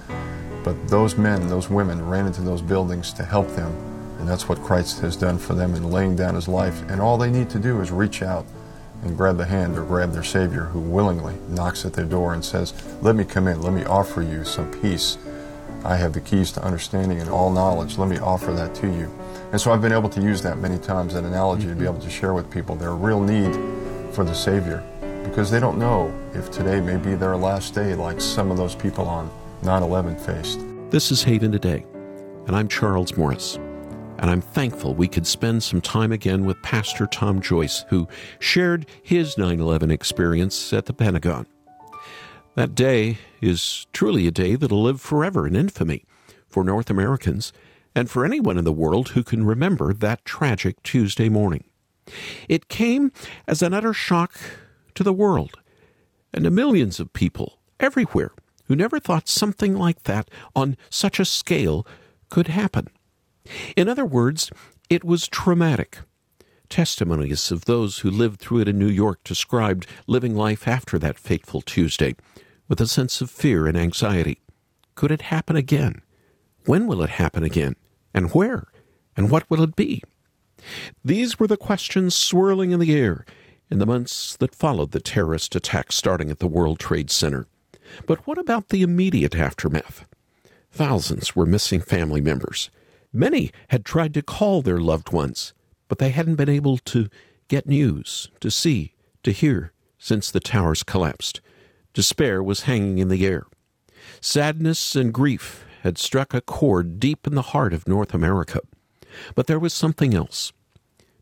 But 0.62 0.88
those 0.88 1.16
men 1.16 1.40
and 1.40 1.50
those 1.50 1.70
women 1.70 2.06
ran 2.06 2.26
into 2.26 2.42
those 2.42 2.60
buildings 2.60 3.12
to 3.14 3.24
help 3.24 3.48
them, 3.48 3.72
and 4.18 4.28
that's 4.28 4.48
what 4.48 4.62
Christ 4.62 5.00
has 5.00 5.16
done 5.16 5.38
for 5.38 5.54
them 5.54 5.74
in 5.74 5.90
laying 5.90 6.14
down 6.14 6.34
his 6.34 6.46
life. 6.46 6.82
And 6.90 7.00
all 7.00 7.16
they 7.16 7.30
need 7.30 7.48
to 7.50 7.58
do 7.58 7.80
is 7.80 7.90
reach 7.90 8.22
out 8.22 8.44
and 9.02 9.16
grab 9.16 9.38
the 9.38 9.46
hand 9.46 9.78
or 9.78 9.84
grab 9.84 10.12
their 10.12 10.22
Savior 10.22 10.64
who 10.64 10.80
willingly 10.80 11.34
knocks 11.48 11.86
at 11.86 11.94
their 11.94 12.04
door 12.04 12.34
and 12.34 12.44
says, 12.44 12.74
Let 13.00 13.16
me 13.16 13.24
come 13.24 13.48
in, 13.48 13.62
let 13.62 13.72
me 13.72 13.84
offer 13.84 14.20
you 14.20 14.44
some 14.44 14.70
peace. 14.82 15.16
I 15.84 15.96
have 15.96 16.12
the 16.12 16.20
keys 16.20 16.52
to 16.52 16.62
understanding 16.62 17.20
and 17.20 17.30
all 17.30 17.50
knowledge. 17.50 17.96
Let 17.96 18.10
me 18.10 18.18
offer 18.18 18.52
that 18.52 18.74
to 18.76 18.86
you. 18.86 19.10
And 19.52 19.60
so 19.60 19.72
I've 19.72 19.82
been 19.82 19.92
able 19.92 20.08
to 20.10 20.20
use 20.20 20.42
that 20.42 20.58
many 20.58 20.78
times, 20.78 21.14
that 21.14 21.24
analogy, 21.24 21.66
to 21.66 21.74
be 21.74 21.84
able 21.84 21.98
to 21.98 22.10
share 22.10 22.34
with 22.34 22.48
people 22.52 22.76
their 22.76 22.94
real 22.94 23.20
need 23.20 23.52
for 24.14 24.22
the 24.22 24.32
Savior 24.32 24.80
because 25.24 25.50
they 25.50 25.58
don't 25.58 25.76
know 25.76 26.14
if 26.34 26.52
today 26.52 26.80
may 26.80 26.96
be 26.96 27.16
their 27.16 27.36
last 27.36 27.74
day, 27.74 27.96
like 27.96 28.20
some 28.20 28.52
of 28.52 28.56
those 28.56 28.76
people 28.76 29.06
on 29.06 29.28
9 29.64 29.82
11 29.82 30.16
faced. 30.18 30.60
This 30.90 31.10
is 31.10 31.24
Haven 31.24 31.50
Today, 31.50 31.84
and 32.46 32.54
I'm 32.54 32.68
Charles 32.68 33.16
Morris. 33.16 33.56
And 34.18 34.30
I'm 34.30 34.40
thankful 34.40 34.94
we 34.94 35.08
could 35.08 35.26
spend 35.26 35.64
some 35.64 35.80
time 35.80 36.12
again 36.12 36.44
with 36.44 36.62
Pastor 36.62 37.08
Tom 37.08 37.40
Joyce, 37.40 37.84
who 37.88 38.06
shared 38.38 38.86
his 39.02 39.36
9 39.36 39.58
11 39.58 39.90
experience 39.90 40.72
at 40.72 40.86
the 40.86 40.92
Pentagon. 40.92 41.46
That 42.54 42.76
day 42.76 43.18
is 43.40 43.88
truly 43.92 44.28
a 44.28 44.30
day 44.30 44.54
that'll 44.54 44.82
live 44.82 45.00
forever 45.00 45.44
in 45.44 45.56
infamy 45.56 46.04
for 46.48 46.62
North 46.62 46.88
Americans 46.88 47.52
and 47.94 48.10
for 48.10 48.24
anyone 48.24 48.58
in 48.58 48.64
the 48.64 48.72
world 48.72 49.10
who 49.10 49.22
can 49.22 49.44
remember 49.44 49.92
that 49.92 50.24
tragic 50.24 50.82
Tuesday 50.82 51.28
morning. 51.28 51.64
It 52.48 52.68
came 52.68 53.12
as 53.46 53.62
an 53.62 53.74
utter 53.74 53.92
shock 53.92 54.34
to 54.94 55.02
the 55.02 55.12
world 55.12 55.58
and 56.32 56.44
to 56.44 56.50
millions 56.50 57.00
of 57.00 57.12
people 57.12 57.58
everywhere 57.78 58.32
who 58.64 58.76
never 58.76 59.00
thought 59.00 59.28
something 59.28 59.74
like 59.74 60.04
that 60.04 60.30
on 60.54 60.76
such 60.88 61.18
a 61.18 61.24
scale 61.24 61.86
could 62.28 62.48
happen. 62.48 62.88
In 63.76 63.88
other 63.88 64.04
words, 64.04 64.50
it 64.88 65.04
was 65.04 65.28
traumatic. 65.28 65.98
Testimonies 66.68 67.50
of 67.50 67.64
those 67.64 67.98
who 67.98 68.10
lived 68.10 68.38
through 68.38 68.60
it 68.60 68.68
in 68.68 68.78
New 68.78 68.86
York 68.86 69.24
described 69.24 69.86
living 70.06 70.36
life 70.36 70.68
after 70.68 70.98
that 71.00 71.18
fateful 71.18 71.60
Tuesday 71.60 72.14
with 72.68 72.80
a 72.80 72.86
sense 72.86 73.20
of 73.20 73.28
fear 73.30 73.66
and 73.66 73.76
anxiety. 73.76 74.40
Could 74.94 75.10
it 75.10 75.22
happen 75.22 75.56
again? 75.56 76.02
When 76.66 76.86
will 76.86 77.02
it 77.02 77.10
happen 77.10 77.42
again? 77.42 77.74
And 78.12 78.32
where? 78.32 78.68
And 79.16 79.30
what 79.30 79.48
will 79.50 79.62
it 79.62 79.76
be? 79.76 80.02
These 81.04 81.38
were 81.38 81.46
the 81.46 81.56
questions 81.56 82.14
swirling 82.14 82.70
in 82.70 82.80
the 82.80 82.94
air 82.94 83.24
in 83.70 83.78
the 83.78 83.86
months 83.86 84.36
that 84.36 84.54
followed 84.54 84.90
the 84.90 85.00
terrorist 85.00 85.54
attack 85.54 85.92
starting 85.92 86.30
at 86.30 86.38
the 86.38 86.48
World 86.48 86.78
Trade 86.78 87.10
Center. 87.10 87.46
But 88.06 88.26
what 88.26 88.38
about 88.38 88.68
the 88.68 88.82
immediate 88.82 89.36
aftermath? 89.36 90.04
Thousands 90.72 91.34
were 91.34 91.46
missing 91.46 91.80
family 91.80 92.20
members. 92.20 92.70
Many 93.12 93.50
had 93.68 93.84
tried 93.84 94.14
to 94.14 94.22
call 94.22 94.62
their 94.62 94.80
loved 94.80 95.12
ones, 95.12 95.52
but 95.88 95.98
they 95.98 96.10
hadn't 96.10 96.36
been 96.36 96.48
able 96.48 96.78
to 96.78 97.08
get 97.48 97.66
news, 97.66 98.30
to 98.40 98.50
see, 98.50 98.94
to 99.22 99.32
hear 99.32 99.72
since 99.98 100.30
the 100.30 100.40
towers 100.40 100.82
collapsed. 100.82 101.40
Despair 101.92 102.42
was 102.42 102.62
hanging 102.62 102.98
in 102.98 103.08
the 103.08 103.26
air. 103.26 103.46
Sadness 104.20 104.94
and 104.94 105.12
grief 105.12 105.64
had 105.82 105.98
struck 105.98 106.34
a 106.34 106.40
chord 106.40 107.00
deep 107.00 107.26
in 107.26 107.34
the 107.34 107.42
heart 107.42 107.72
of 107.72 107.88
North 107.88 108.14
America. 108.14 108.60
But 109.34 109.46
there 109.46 109.58
was 109.58 109.74
something 109.74 110.14
else. 110.14 110.52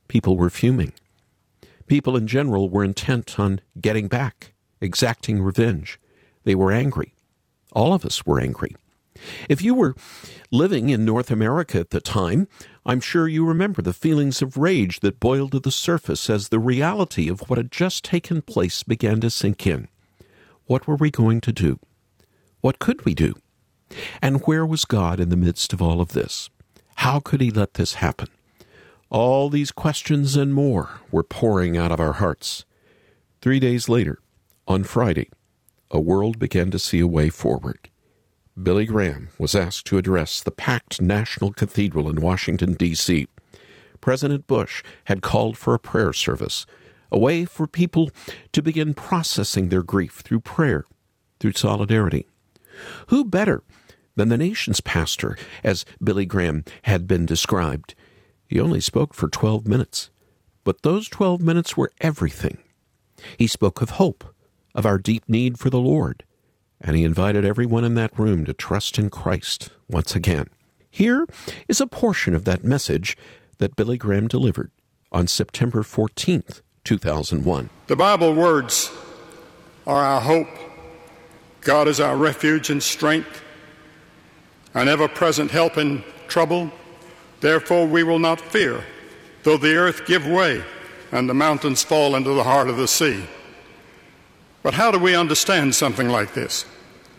People 0.09 0.37
were 0.37 0.51
fuming. 0.51 0.93
People 1.87 2.17
in 2.17 2.27
general 2.27 2.69
were 2.69 2.85
intent 2.85 3.39
on 3.39 3.61
getting 3.81 4.09
back, 4.09 4.53
exacting 4.81 5.43
revenge. 5.43 5.99
They 6.45 6.55
were 6.55 6.73
angry. 6.73 7.15
All 7.73 7.95
of 7.95 8.05
us 8.05 8.27
were 8.27 8.41
angry. 8.41 8.75
If 9.49 9.63
you 9.63 9.75
were 9.75 9.97
living 10.51 10.91
in 10.91 11.05
North 11.05 11.31
America 11.31 11.81
at 11.81 11.91
the 11.91 12.01
time, 12.01 12.47
I'm 12.87 13.01
sure 13.01 13.27
you 13.29 13.45
remember 13.45 13.83
the 13.83 13.93
feelings 13.93 14.41
of 14.41 14.57
rage 14.57 15.01
that 15.01 15.21
boiled 15.21 15.53
to 15.53 15.61
the 15.61 15.71
surface 15.71 16.31
as 16.31 16.49
the 16.49 16.59
reality 16.59 17.29
of 17.29 17.41
what 17.49 17.59
had 17.59 17.73
just 17.73 18.05
taken 18.05 18.43
place 18.43 18.83
began 18.83 19.21
to 19.21 19.31
sink 19.31 19.67
in. 19.67 19.89
What 20.67 20.87
were 20.87 20.97
we 20.97 21.11
going 21.11 21.41
to 21.43 21.53
do? 21.53 21.81
What 22.61 22.79
could 22.79 23.05
we 23.05 23.15
do? 23.15 23.35
And 24.21 24.43
where 24.43 24.67
was 24.67 24.85
God 24.85 25.21
in 25.21 25.29
the 25.29 25.37
midst 25.37 25.73
of 25.73 25.83
all 25.83 26.01
of 26.01 26.13
this? 26.13 26.51
How 26.97 27.21
could 27.21 27.41
He 27.41 27.51
let 27.51 27.75
this 27.75 27.95
happen? 27.95 28.29
All 29.11 29.49
these 29.49 29.73
questions 29.73 30.37
and 30.37 30.53
more 30.53 31.01
were 31.11 31.23
pouring 31.23 31.77
out 31.77 31.93
of 31.93 32.01
our 32.01 32.15
hearts. 32.15 32.65
Three 33.41 33.61
days 33.61 33.89
later, 33.89 34.19
on 34.67 34.85
Friday, 34.85 35.31
a 35.91 36.01
world 36.01 36.39
began 36.39 36.71
to 36.71 36.79
see 36.79 37.01
a 37.01 37.07
way 37.07 37.31
forward. 37.31 37.89
Billy 38.61 38.85
Graham 38.85 39.29
was 39.39 39.55
asked 39.55 39.87
to 39.87 39.99
address 39.99 40.43
the 40.43 40.51
packed 40.51 41.01
National 41.01 41.53
Cathedral 41.53 42.09
in 42.09 42.21
Washington, 42.21 42.75
D.C. 42.75 43.29
President 44.01 44.47
Bush 44.47 44.83
had 45.05 45.23
called 45.23 45.57
for 45.57 45.75
a 45.75 45.79
prayer 45.79 46.13
service, 46.13 46.67
a 47.11 47.19
way 47.19 47.45
for 47.45 47.67
people 47.67 48.11
to 48.53 48.61
begin 48.61 48.95
processing 48.95 49.69
their 49.69 49.83
grief 49.83 50.23
through 50.25 50.41
prayer, 50.41 50.85
through 51.41 51.53
solidarity. 51.53 52.27
Who 53.07 53.25
better 53.25 53.63
than 54.19 54.29
the 54.29 54.37
nation's 54.37 54.81
pastor, 54.81 55.39
as 55.65 55.87
Billy 56.03 56.27
Graham 56.27 56.65
had 56.83 57.07
been 57.07 57.25
described? 57.25 57.95
He 58.49 58.61
only 58.61 58.81
spoke 58.81 59.15
for 59.15 59.29
12 59.29 59.67
minutes, 59.67 60.11
but 60.65 60.83
those 60.83 61.09
12 61.09 61.41
minutes 61.41 61.77
were 61.77 61.93
everything. 62.01 62.59
He 63.39 63.47
spoke 63.47 63.81
of 63.81 63.91
hope, 63.91 64.35
of 64.75 64.85
our 64.85 64.99
deep 64.99 65.23
need 65.29 65.59
for 65.59 65.71
the 65.71 65.79
Lord, 65.79 66.25
and 66.81 66.97
he 66.97 67.05
invited 67.05 67.45
everyone 67.45 67.85
in 67.85 67.95
that 67.95 68.19
room 68.19 68.45
to 68.45 68.53
trust 68.53 68.99
in 68.99 69.09
Christ 69.09 69.71
once 69.89 70.15
again. 70.15 70.49
Here 70.91 71.27
is 71.69 71.81
a 71.81 71.87
portion 71.87 72.35
of 72.35 72.45
that 72.45 72.65
message 72.65 73.17
that 73.59 73.77
Billy 73.77 73.97
Graham 73.97 74.27
delivered 74.27 74.71
on 75.13 75.27
September 75.27 75.83
14th, 75.83 76.61
2001. 76.85 77.71
The 77.87 77.97
Bible 77.97 78.35
words 78.35 78.91
are 79.87 80.03
our 80.03 80.21
hope. 80.21 80.49
God 81.61 81.87
is 81.87 82.01
our 82.01 82.17
refuge 82.17 82.71
and 82.71 82.83
strength, 82.83 83.43
an 84.79 84.89
ever 84.89 85.09
present 85.09 85.51
help 85.51 85.77
in 85.77 86.03
trouble. 86.27 86.71
Therefore, 87.41 87.87
we 87.87 88.03
will 88.03 88.19
not 88.19 88.41
fear, 88.41 88.85
though 89.43 89.57
the 89.57 89.77
earth 89.77 90.07
give 90.07 90.27
way 90.27 90.63
and 91.13 91.29
the 91.29 91.35
mountains 91.35 91.83
fall 91.83 92.15
into 92.15 92.35
the 92.35 92.45
heart 92.45 92.69
of 92.69 92.77
the 92.77 92.89
sea. 92.89 93.25
But 94.63 94.75
how 94.75 94.91
do 94.91 94.99
we 94.99 95.15
understand 95.15 95.75
something 95.75 96.09
like 96.09 96.35
this? 96.35 96.65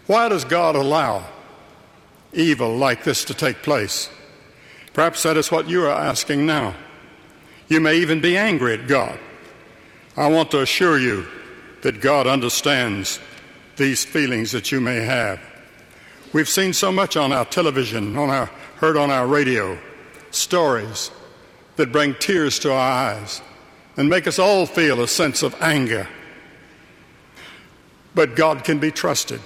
Why 0.05 0.29
does 0.29 0.43
God 0.43 0.75
allow 0.75 1.25
evil 2.33 2.75
like 2.75 3.03
this 3.03 3.23
to 3.25 3.33
take 3.33 3.63
place? 3.63 4.09
Perhaps 4.93 5.23
that 5.23 5.37
is 5.37 5.51
what 5.51 5.69
you 5.69 5.85
are 5.85 5.91
asking 5.91 6.45
now. 6.45 6.75
You 7.67 7.79
may 7.79 7.97
even 7.97 8.21
be 8.21 8.37
angry 8.37 8.73
at 8.73 8.87
God. 8.87 9.19
I 10.17 10.27
want 10.27 10.51
to 10.51 10.61
assure 10.61 10.99
you 10.99 11.25
that 11.81 12.01
God 12.01 12.27
understands 12.27 13.19
these 13.77 14.03
feelings 14.03 14.51
that 14.51 14.71
you 14.71 14.81
may 14.81 14.97
have. 14.97 15.39
We've 16.33 16.49
seen 16.49 16.73
so 16.73 16.91
much 16.91 17.17
on 17.17 17.31
our 17.31 17.45
television, 17.45 18.17
on 18.17 18.29
our, 18.29 18.45
heard 18.77 18.97
on 18.97 19.09
our 19.11 19.27
radio, 19.27 19.77
stories 20.31 21.11
that 21.75 21.91
bring 21.91 22.15
tears 22.15 22.59
to 22.59 22.71
our 22.71 22.91
eyes 22.91 23.41
and 23.97 24.09
make 24.09 24.27
us 24.27 24.39
all 24.39 24.65
feel 24.65 25.01
a 25.01 25.07
sense 25.07 25.43
of 25.43 25.59
anger 25.61 26.07
but 28.19 28.35
God 28.35 28.63
can 28.63 28.79
be 28.79 28.91
trusted, 28.91 29.39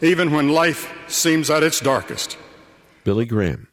even 0.00 0.30
when 0.30 0.48
life 0.48 0.92
seems 1.08 1.50
at 1.50 1.62
its 1.62 1.80
darkest. 1.80 2.36
Billy 3.04 3.24
Graham, 3.24 3.68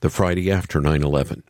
the 0.00 0.10
Friday 0.10 0.50
after 0.50 0.80
9 0.80 1.02
11, 1.02 1.42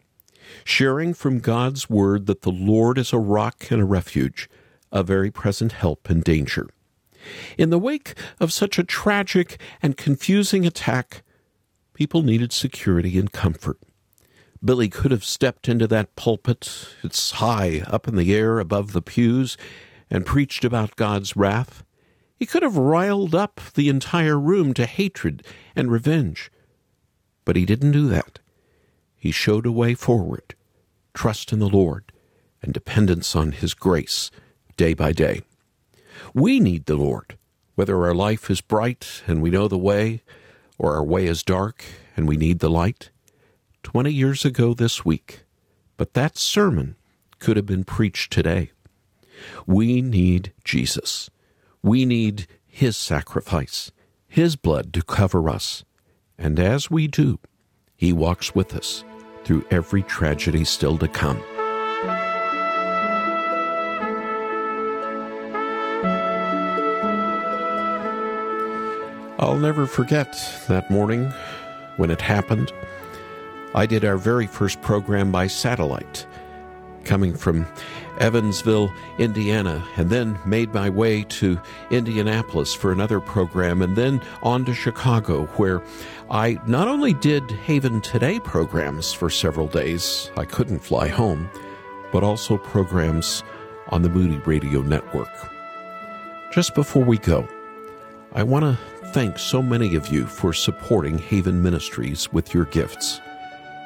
sharing 0.65 1.15
from 1.15 1.41
God's 1.41 1.89
Word 1.89 2.27
that 2.27 2.43
the 2.43 2.53
Lord 2.53 2.99
is 2.99 3.13
a 3.13 3.19
rock 3.19 3.71
and 3.71 3.81
a 3.81 3.85
refuge, 3.85 4.49
a 4.93 5.03
very 5.03 5.31
present 5.31 5.73
help 5.73 6.11
in 6.11 6.21
danger. 6.21 6.69
In 7.57 7.71
the 7.71 7.79
wake 7.79 8.15
of 8.41 8.53
such 8.53 8.79
a 8.79 8.85
tragic 8.85 9.61
and 9.83 9.97
confusing 9.97 10.67
attack, 10.67 11.23
people 11.95 12.23
needed 12.23 12.53
security 12.53 13.19
and 13.19 13.33
comfort. 13.33 13.79
Billy 14.65 14.89
could 14.89 15.11
have 15.11 15.25
stepped 15.25 15.69
into 15.69 15.87
that 15.87 16.17
pulpit, 16.17 16.89
it's 17.03 17.33
high 17.33 17.83
up 17.87 18.09
in 18.09 18.17
the 18.17 18.35
air 18.35 18.59
above 18.59 18.93
the 18.93 19.03
pews, 19.03 19.57
and 20.11 20.27
preached 20.27 20.65
about 20.65 20.97
God's 20.97 21.37
wrath. 21.37 21.85
He 22.37 22.47
could 22.47 22.63
have 22.63 22.77
riled 22.77 23.35
up 23.35 23.61
the 23.75 23.89
entire 23.89 24.39
room 24.39 24.75
to 24.75 24.87
hatred 24.87 25.45
and 25.75 25.91
revenge. 25.91 26.51
But 27.45 27.57
he 27.57 27.65
didn't 27.65 27.93
do 27.93 28.09
that. 28.09 28.41
He 29.17 29.31
showed 29.31 29.67
a 29.67 29.73
way 29.73 29.95
forward, 29.95 30.55
trust 31.15 31.53
in 31.53 31.59
the 31.59 31.69
Lord, 31.69 32.13
and 32.63 32.73
dependence 32.73 33.35
on 33.35 33.53
His 33.53 33.75
grace 33.75 34.31
day 34.77 34.95
by 34.95 35.13
day. 35.13 35.43
We 36.35 36.61
need 36.61 36.87
the 36.87 36.97
Lord, 36.97 37.37
whether 37.75 38.05
our 38.05 38.15
life 38.15 38.51
is 38.51 38.61
bright 38.61 39.23
and 39.27 39.43
we 39.43 39.51
know 39.51 39.69
the 39.69 39.79
way, 39.79 40.23
or 40.79 40.95
our 40.95 41.05
way 41.05 41.27
is 41.27 41.43
dark 41.43 41.85
and 42.17 42.29
we 42.29 42.37
need 42.37 42.59
the 42.59 42.71
light. 42.71 43.11
Twenty 43.83 44.13
years 44.13 44.45
ago 44.45 44.75
this 44.75 45.05
week, 45.05 45.45
but 45.97 46.15
that 46.15 46.37
sermon 46.37 46.97
could 47.39 47.57
have 47.57 47.67
been 47.67 47.85
preached 47.85 48.33
today. 48.33 48.73
We 49.67 50.03
need 50.03 50.53
Jesus. 50.65 51.31
We 51.83 52.05
need 52.05 52.47
His 52.67 52.97
sacrifice, 52.97 53.93
His 54.27 54.57
blood 54.57 54.93
to 54.95 55.03
cover 55.03 55.49
us. 55.49 55.85
And 56.39 56.59
as 56.59 56.91
we 56.91 57.07
do, 57.07 57.39
He 57.97 58.13
walks 58.13 58.55
with 58.55 58.75
us 58.75 59.05
through 59.45 59.65
every 59.71 60.03
tragedy 60.03 60.65
still 60.65 60.99
to 60.99 61.09
come. 61.09 61.43
I'll 69.39 69.59
never 69.59 69.87
forget 69.87 70.33
that 70.67 70.91
morning 70.91 71.31
when 71.99 72.11
it 72.11 72.23
happened. 72.23 72.73
I 73.75 73.85
did 73.85 74.03
our 74.03 74.17
very 74.17 74.47
first 74.47 74.81
program 74.81 75.31
by 75.31 75.47
satellite, 75.47 76.27
coming 77.05 77.35
from 77.35 77.67
Evansville, 78.19 78.91
Indiana, 79.19 79.87
and 79.97 80.09
then 80.09 80.39
made 80.47 80.73
my 80.73 80.89
way 80.89 81.25
to 81.25 81.61
Indianapolis 81.91 82.73
for 82.73 82.93
another 82.93 83.21
program, 83.21 83.83
and 83.83 83.95
then 83.95 84.23
on 84.43 84.65
to 84.65 84.73
Chicago, 84.73 85.45
where 85.57 85.83
I 86.31 86.59
not 86.67 86.89
only 86.89 87.13
did 87.13 87.51
Haven 87.51 88.01
Today 88.01 88.41
programs 88.41 89.13
for 89.13 89.29
several 89.29 89.67
days, 89.67 90.31
I 90.39 90.47
couldn't 90.47 90.79
fly 90.79 91.09
home, 91.09 91.51
but 92.11 92.25
also 92.25 92.57
programs 92.57 93.43
on 93.91 94.01
the 94.01 94.09
Moody 94.09 94.39
Radio 94.47 94.81
Network. 94.81 95.29
Just 96.53 96.75
before 96.75 97.05
we 97.05 97.19
go, 97.19 97.47
I 98.33 98.43
want 98.43 98.65
to 98.65 98.79
thank 99.17 99.39
so 99.39 99.63
many 99.63 99.95
of 99.95 100.09
you 100.09 100.27
for 100.27 100.53
supporting 100.53 101.17
Haven 101.17 101.63
Ministries 101.63 102.31
with 102.35 102.53
your 102.53 102.67
gifts. 102.67 103.23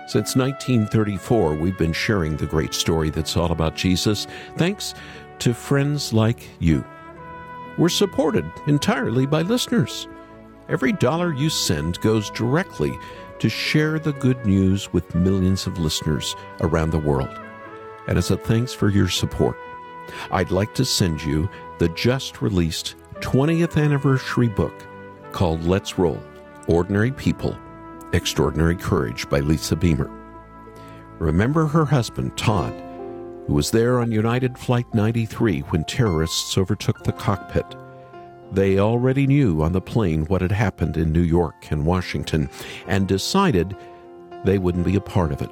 Since 0.09 0.35
1934, 0.35 1.55
we've 1.55 1.79
been 1.79 1.93
sharing 1.93 2.37
the 2.37 2.47
great 2.47 2.75
story 2.75 3.11
that's 3.11 3.37
all 3.37 3.53
about 3.53 3.77
Jesus, 3.77 4.27
thanks 4.57 4.93
to 5.39 5.55
friends 5.55 6.13
like 6.13 6.49
you. 6.59 6.85
We're 7.79 7.91
supported 7.91 8.45
entirely 8.67 9.25
by 9.25 9.43
listeners. 9.43 10.09
Every 10.69 10.91
dollar 10.91 11.33
you 11.33 11.49
send 11.49 12.01
goes 12.01 12.29
directly 12.31 12.99
to 13.39 13.49
share 13.49 14.01
the 14.01 14.15
good 14.15 14.45
news 14.45 14.93
with 14.93 15.15
millions 15.15 15.65
of 15.65 15.79
listeners 15.79 16.35
around 16.61 16.91
the 16.91 16.99
world. 16.99 17.39
And 18.09 18.19
as 18.19 18.33
a 18.33 18.37
thanks 18.37 18.73
for 18.73 18.89
your 18.89 19.09
support, 19.09 19.57
I'd 20.33 20.51
like 20.51 20.75
to 20.75 20.85
send 20.85 21.23
you 21.23 21.49
the 21.79 21.89
just 21.91 22.43
released 22.43 22.97
20th 23.21 23.81
anniversary 23.81 24.49
book 24.49 24.75
called 25.33 25.65
Let's 25.65 25.99
Roll 25.99 26.23
Ordinary 26.67 27.13
People 27.13 27.57
Extraordinary 28.13 28.77
Courage 28.77 29.29
by 29.29 29.41
Lisa 29.41 29.77
Beamer. 29.77 30.11
Remember 31.19 31.67
her 31.67 31.85
husband, 31.85 32.37
Todd, 32.37 32.73
who 33.47 33.55
was 33.55 33.71
there 33.71 34.01
on 34.01 34.13
United 34.13 34.59
Flight 34.59 34.87
93 34.95 35.61
when 35.61 35.85
terrorists 35.85 36.57
overtook 36.57 37.03
the 37.03 37.13
cockpit. 37.13 37.67
They 38.53 38.79
already 38.79 39.27
knew 39.27 39.63
on 39.63 39.73
the 39.73 39.81
plane 39.81 40.25
what 40.27 40.41
had 40.41 40.53
happened 40.53 40.97
in 40.97 41.13
New 41.13 41.23
York 41.23 41.71
and 41.71 41.87
Washington 41.87 42.51
and 42.87 43.07
decided 43.07 43.77
they 44.45 44.59
wouldn't 44.59 44.87
be 44.87 44.97
a 44.97 45.01
part 45.01 45.33
of 45.33 45.43
it. 45.43 45.51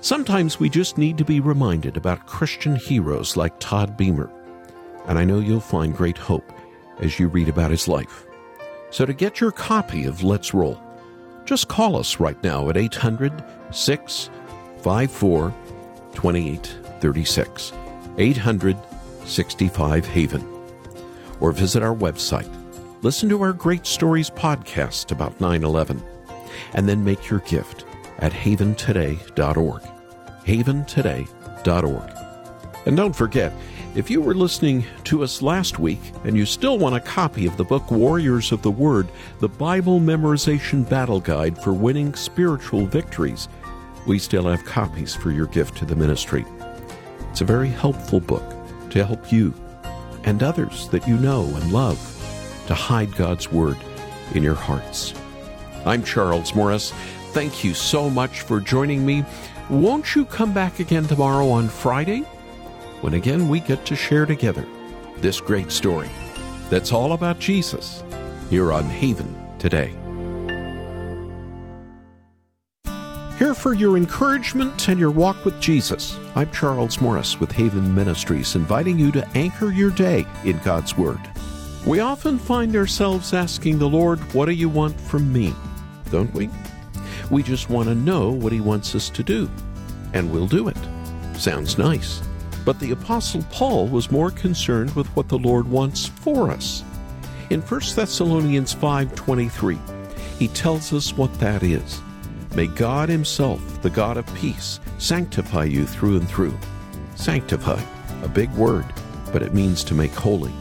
Sometimes 0.00 0.60
we 0.60 0.68
just 0.68 0.98
need 0.98 1.16
to 1.18 1.24
be 1.24 1.40
reminded 1.40 1.96
about 1.96 2.26
Christian 2.26 2.76
heroes 2.76 3.36
like 3.36 3.58
Todd 3.60 3.96
Beamer, 3.96 4.30
and 5.06 5.18
I 5.18 5.24
know 5.24 5.38
you'll 5.38 5.60
find 5.60 5.96
great 5.96 6.18
hope 6.18 6.52
as 6.98 7.18
you 7.18 7.28
read 7.28 7.48
about 7.48 7.70
his 7.70 7.88
life. 7.88 8.25
So 8.96 9.04
to 9.04 9.12
get 9.12 9.42
your 9.42 9.52
copy 9.52 10.06
of 10.06 10.22
Let's 10.22 10.54
Roll, 10.54 10.80
just 11.44 11.68
call 11.68 11.96
us 11.96 12.18
right 12.18 12.42
now 12.42 12.70
at 12.70 12.78
800 12.78 13.44
654 13.70 15.54
2836. 16.14 17.72
800 18.16 18.76
65 19.26 20.06
Haven. 20.06 20.48
or 21.40 21.52
visit 21.52 21.82
our 21.82 21.94
website. 21.94 22.50
Listen 23.02 23.28
to 23.28 23.42
our 23.42 23.52
Great 23.52 23.84
Stories 23.84 24.30
podcast 24.30 25.12
about 25.12 25.38
9 25.42 25.62
11, 25.62 26.02
and 26.72 26.88
then 26.88 27.04
make 27.04 27.28
your 27.28 27.40
gift 27.40 27.84
at 28.20 28.32
haventoday.org. 28.32 29.82
Haventoday.org. 30.46 32.16
And 32.86 32.96
don't 32.96 33.14
forget, 33.14 33.52
if 33.96 34.10
you 34.10 34.20
were 34.20 34.34
listening 34.34 34.84
to 35.04 35.22
us 35.22 35.40
last 35.40 35.78
week 35.78 36.00
and 36.24 36.36
you 36.36 36.44
still 36.44 36.78
want 36.78 36.94
a 36.94 37.00
copy 37.00 37.46
of 37.46 37.56
the 37.56 37.64
book 37.64 37.90
Warriors 37.90 38.52
of 38.52 38.60
the 38.60 38.70
Word, 38.70 39.08
the 39.40 39.48
Bible 39.48 40.00
Memorization 40.00 40.86
Battle 40.86 41.18
Guide 41.18 41.56
for 41.62 41.72
Winning 41.72 42.14
Spiritual 42.14 42.84
Victories, 42.84 43.48
we 44.06 44.18
still 44.18 44.44
have 44.44 44.66
copies 44.66 45.14
for 45.14 45.30
your 45.30 45.46
gift 45.46 45.78
to 45.78 45.86
the 45.86 45.96
ministry. 45.96 46.44
It's 47.30 47.40
a 47.40 47.46
very 47.46 47.70
helpful 47.70 48.20
book 48.20 48.44
to 48.90 49.02
help 49.02 49.32
you 49.32 49.54
and 50.24 50.42
others 50.42 50.90
that 50.90 51.08
you 51.08 51.16
know 51.16 51.44
and 51.44 51.72
love 51.72 51.98
to 52.66 52.74
hide 52.74 53.16
God's 53.16 53.50
Word 53.50 53.78
in 54.34 54.42
your 54.42 54.54
hearts. 54.54 55.14
I'm 55.86 56.04
Charles 56.04 56.54
Morris. 56.54 56.92
Thank 57.30 57.64
you 57.64 57.72
so 57.72 58.10
much 58.10 58.42
for 58.42 58.60
joining 58.60 59.06
me. 59.06 59.24
Won't 59.70 60.14
you 60.14 60.26
come 60.26 60.52
back 60.52 60.80
again 60.80 61.06
tomorrow 61.06 61.48
on 61.48 61.70
Friday? 61.70 62.26
When 63.06 63.14
again 63.14 63.48
we 63.48 63.60
get 63.60 63.86
to 63.86 63.94
share 63.94 64.26
together 64.26 64.66
this 65.18 65.40
great 65.40 65.70
story 65.70 66.10
that's 66.68 66.90
all 66.90 67.12
about 67.12 67.38
Jesus 67.38 68.02
here 68.50 68.72
on 68.72 68.82
Haven 68.82 69.32
today. 69.60 69.94
Here 73.38 73.54
for 73.54 73.74
your 73.74 73.96
encouragement 73.96 74.88
and 74.88 74.98
your 74.98 75.12
walk 75.12 75.44
with 75.44 75.60
Jesus. 75.60 76.18
I'm 76.34 76.50
Charles 76.50 77.00
Morris 77.00 77.38
with 77.38 77.52
Haven 77.52 77.94
Ministries, 77.94 78.56
inviting 78.56 78.98
you 78.98 79.12
to 79.12 79.28
anchor 79.36 79.70
your 79.70 79.92
day 79.92 80.26
in 80.44 80.58
God's 80.64 80.98
Word. 80.98 81.20
We 81.86 82.00
often 82.00 82.40
find 82.40 82.74
ourselves 82.74 83.32
asking 83.32 83.78
the 83.78 83.88
Lord, 83.88 84.18
What 84.34 84.46
do 84.46 84.52
you 84.52 84.68
want 84.68 85.00
from 85.00 85.32
me? 85.32 85.54
Don't 86.10 86.34
we? 86.34 86.50
We 87.30 87.44
just 87.44 87.70
want 87.70 87.88
to 87.88 87.94
know 87.94 88.32
what 88.32 88.52
He 88.52 88.60
wants 88.60 88.96
us 88.96 89.10
to 89.10 89.22
do, 89.22 89.48
and 90.12 90.32
we'll 90.32 90.48
do 90.48 90.66
it. 90.66 90.76
Sounds 91.36 91.78
nice. 91.78 92.25
But 92.66 92.80
the 92.80 92.90
Apostle 92.90 93.44
Paul 93.50 93.86
was 93.86 94.10
more 94.10 94.32
concerned 94.32 94.94
with 94.96 95.06
what 95.16 95.28
the 95.28 95.38
Lord 95.38 95.68
wants 95.68 96.04
for 96.04 96.50
us. 96.50 96.82
In 97.48 97.62
1 97.62 97.94
Thessalonians 97.94 98.74
5:23, 98.74 99.78
he 100.38 100.48
tells 100.48 100.92
us 100.92 101.16
what 101.16 101.32
that 101.38 101.62
is. 101.62 102.02
May 102.56 102.66
God 102.66 103.08
Himself, 103.08 103.60
the 103.82 103.90
God 103.90 104.16
of 104.16 104.34
peace, 104.34 104.80
sanctify 104.98 105.64
you 105.64 105.86
through 105.86 106.16
and 106.16 106.28
through. 106.28 106.58
Sanctify, 107.14 107.80
a 108.24 108.28
big 108.28 108.50
word, 108.54 108.84
but 109.32 109.42
it 109.42 109.54
means 109.54 109.84
to 109.84 109.94
make 109.94 110.12
holy. 110.12 110.52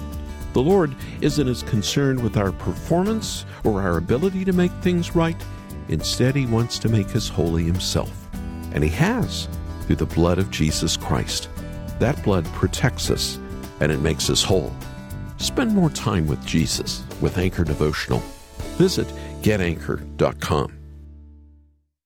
The 0.53 0.61
Lord 0.61 0.93
isn't 1.21 1.47
as 1.47 1.63
concerned 1.63 2.21
with 2.21 2.37
our 2.37 2.51
performance 2.51 3.45
or 3.63 3.81
our 3.81 3.97
ability 3.97 4.45
to 4.45 4.53
make 4.53 4.71
things 4.81 5.15
right. 5.15 5.43
Instead, 5.89 6.35
He 6.35 6.45
wants 6.45 6.77
to 6.79 6.89
make 6.89 7.15
us 7.15 7.27
holy 7.27 7.63
Himself. 7.63 8.13
And 8.73 8.83
He 8.83 8.91
has 8.91 9.47
through 9.81 9.95
the 9.95 10.05
blood 10.05 10.37
of 10.37 10.51
Jesus 10.51 10.95
Christ. 10.95 11.49
That 11.99 12.21
blood 12.23 12.45
protects 12.47 13.10
us 13.10 13.38
and 13.79 13.91
it 13.91 13.99
makes 13.99 14.29
us 14.29 14.43
whole. 14.43 14.71
Spend 15.38 15.73
more 15.73 15.89
time 15.89 16.27
with 16.27 16.45
Jesus 16.45 17.03
with 17.21 17.38
Anchor 17.38 17.63
Devotional. 17.63 18.19
Visit 18.77 19.08
getanchor.com. 19.41 20.74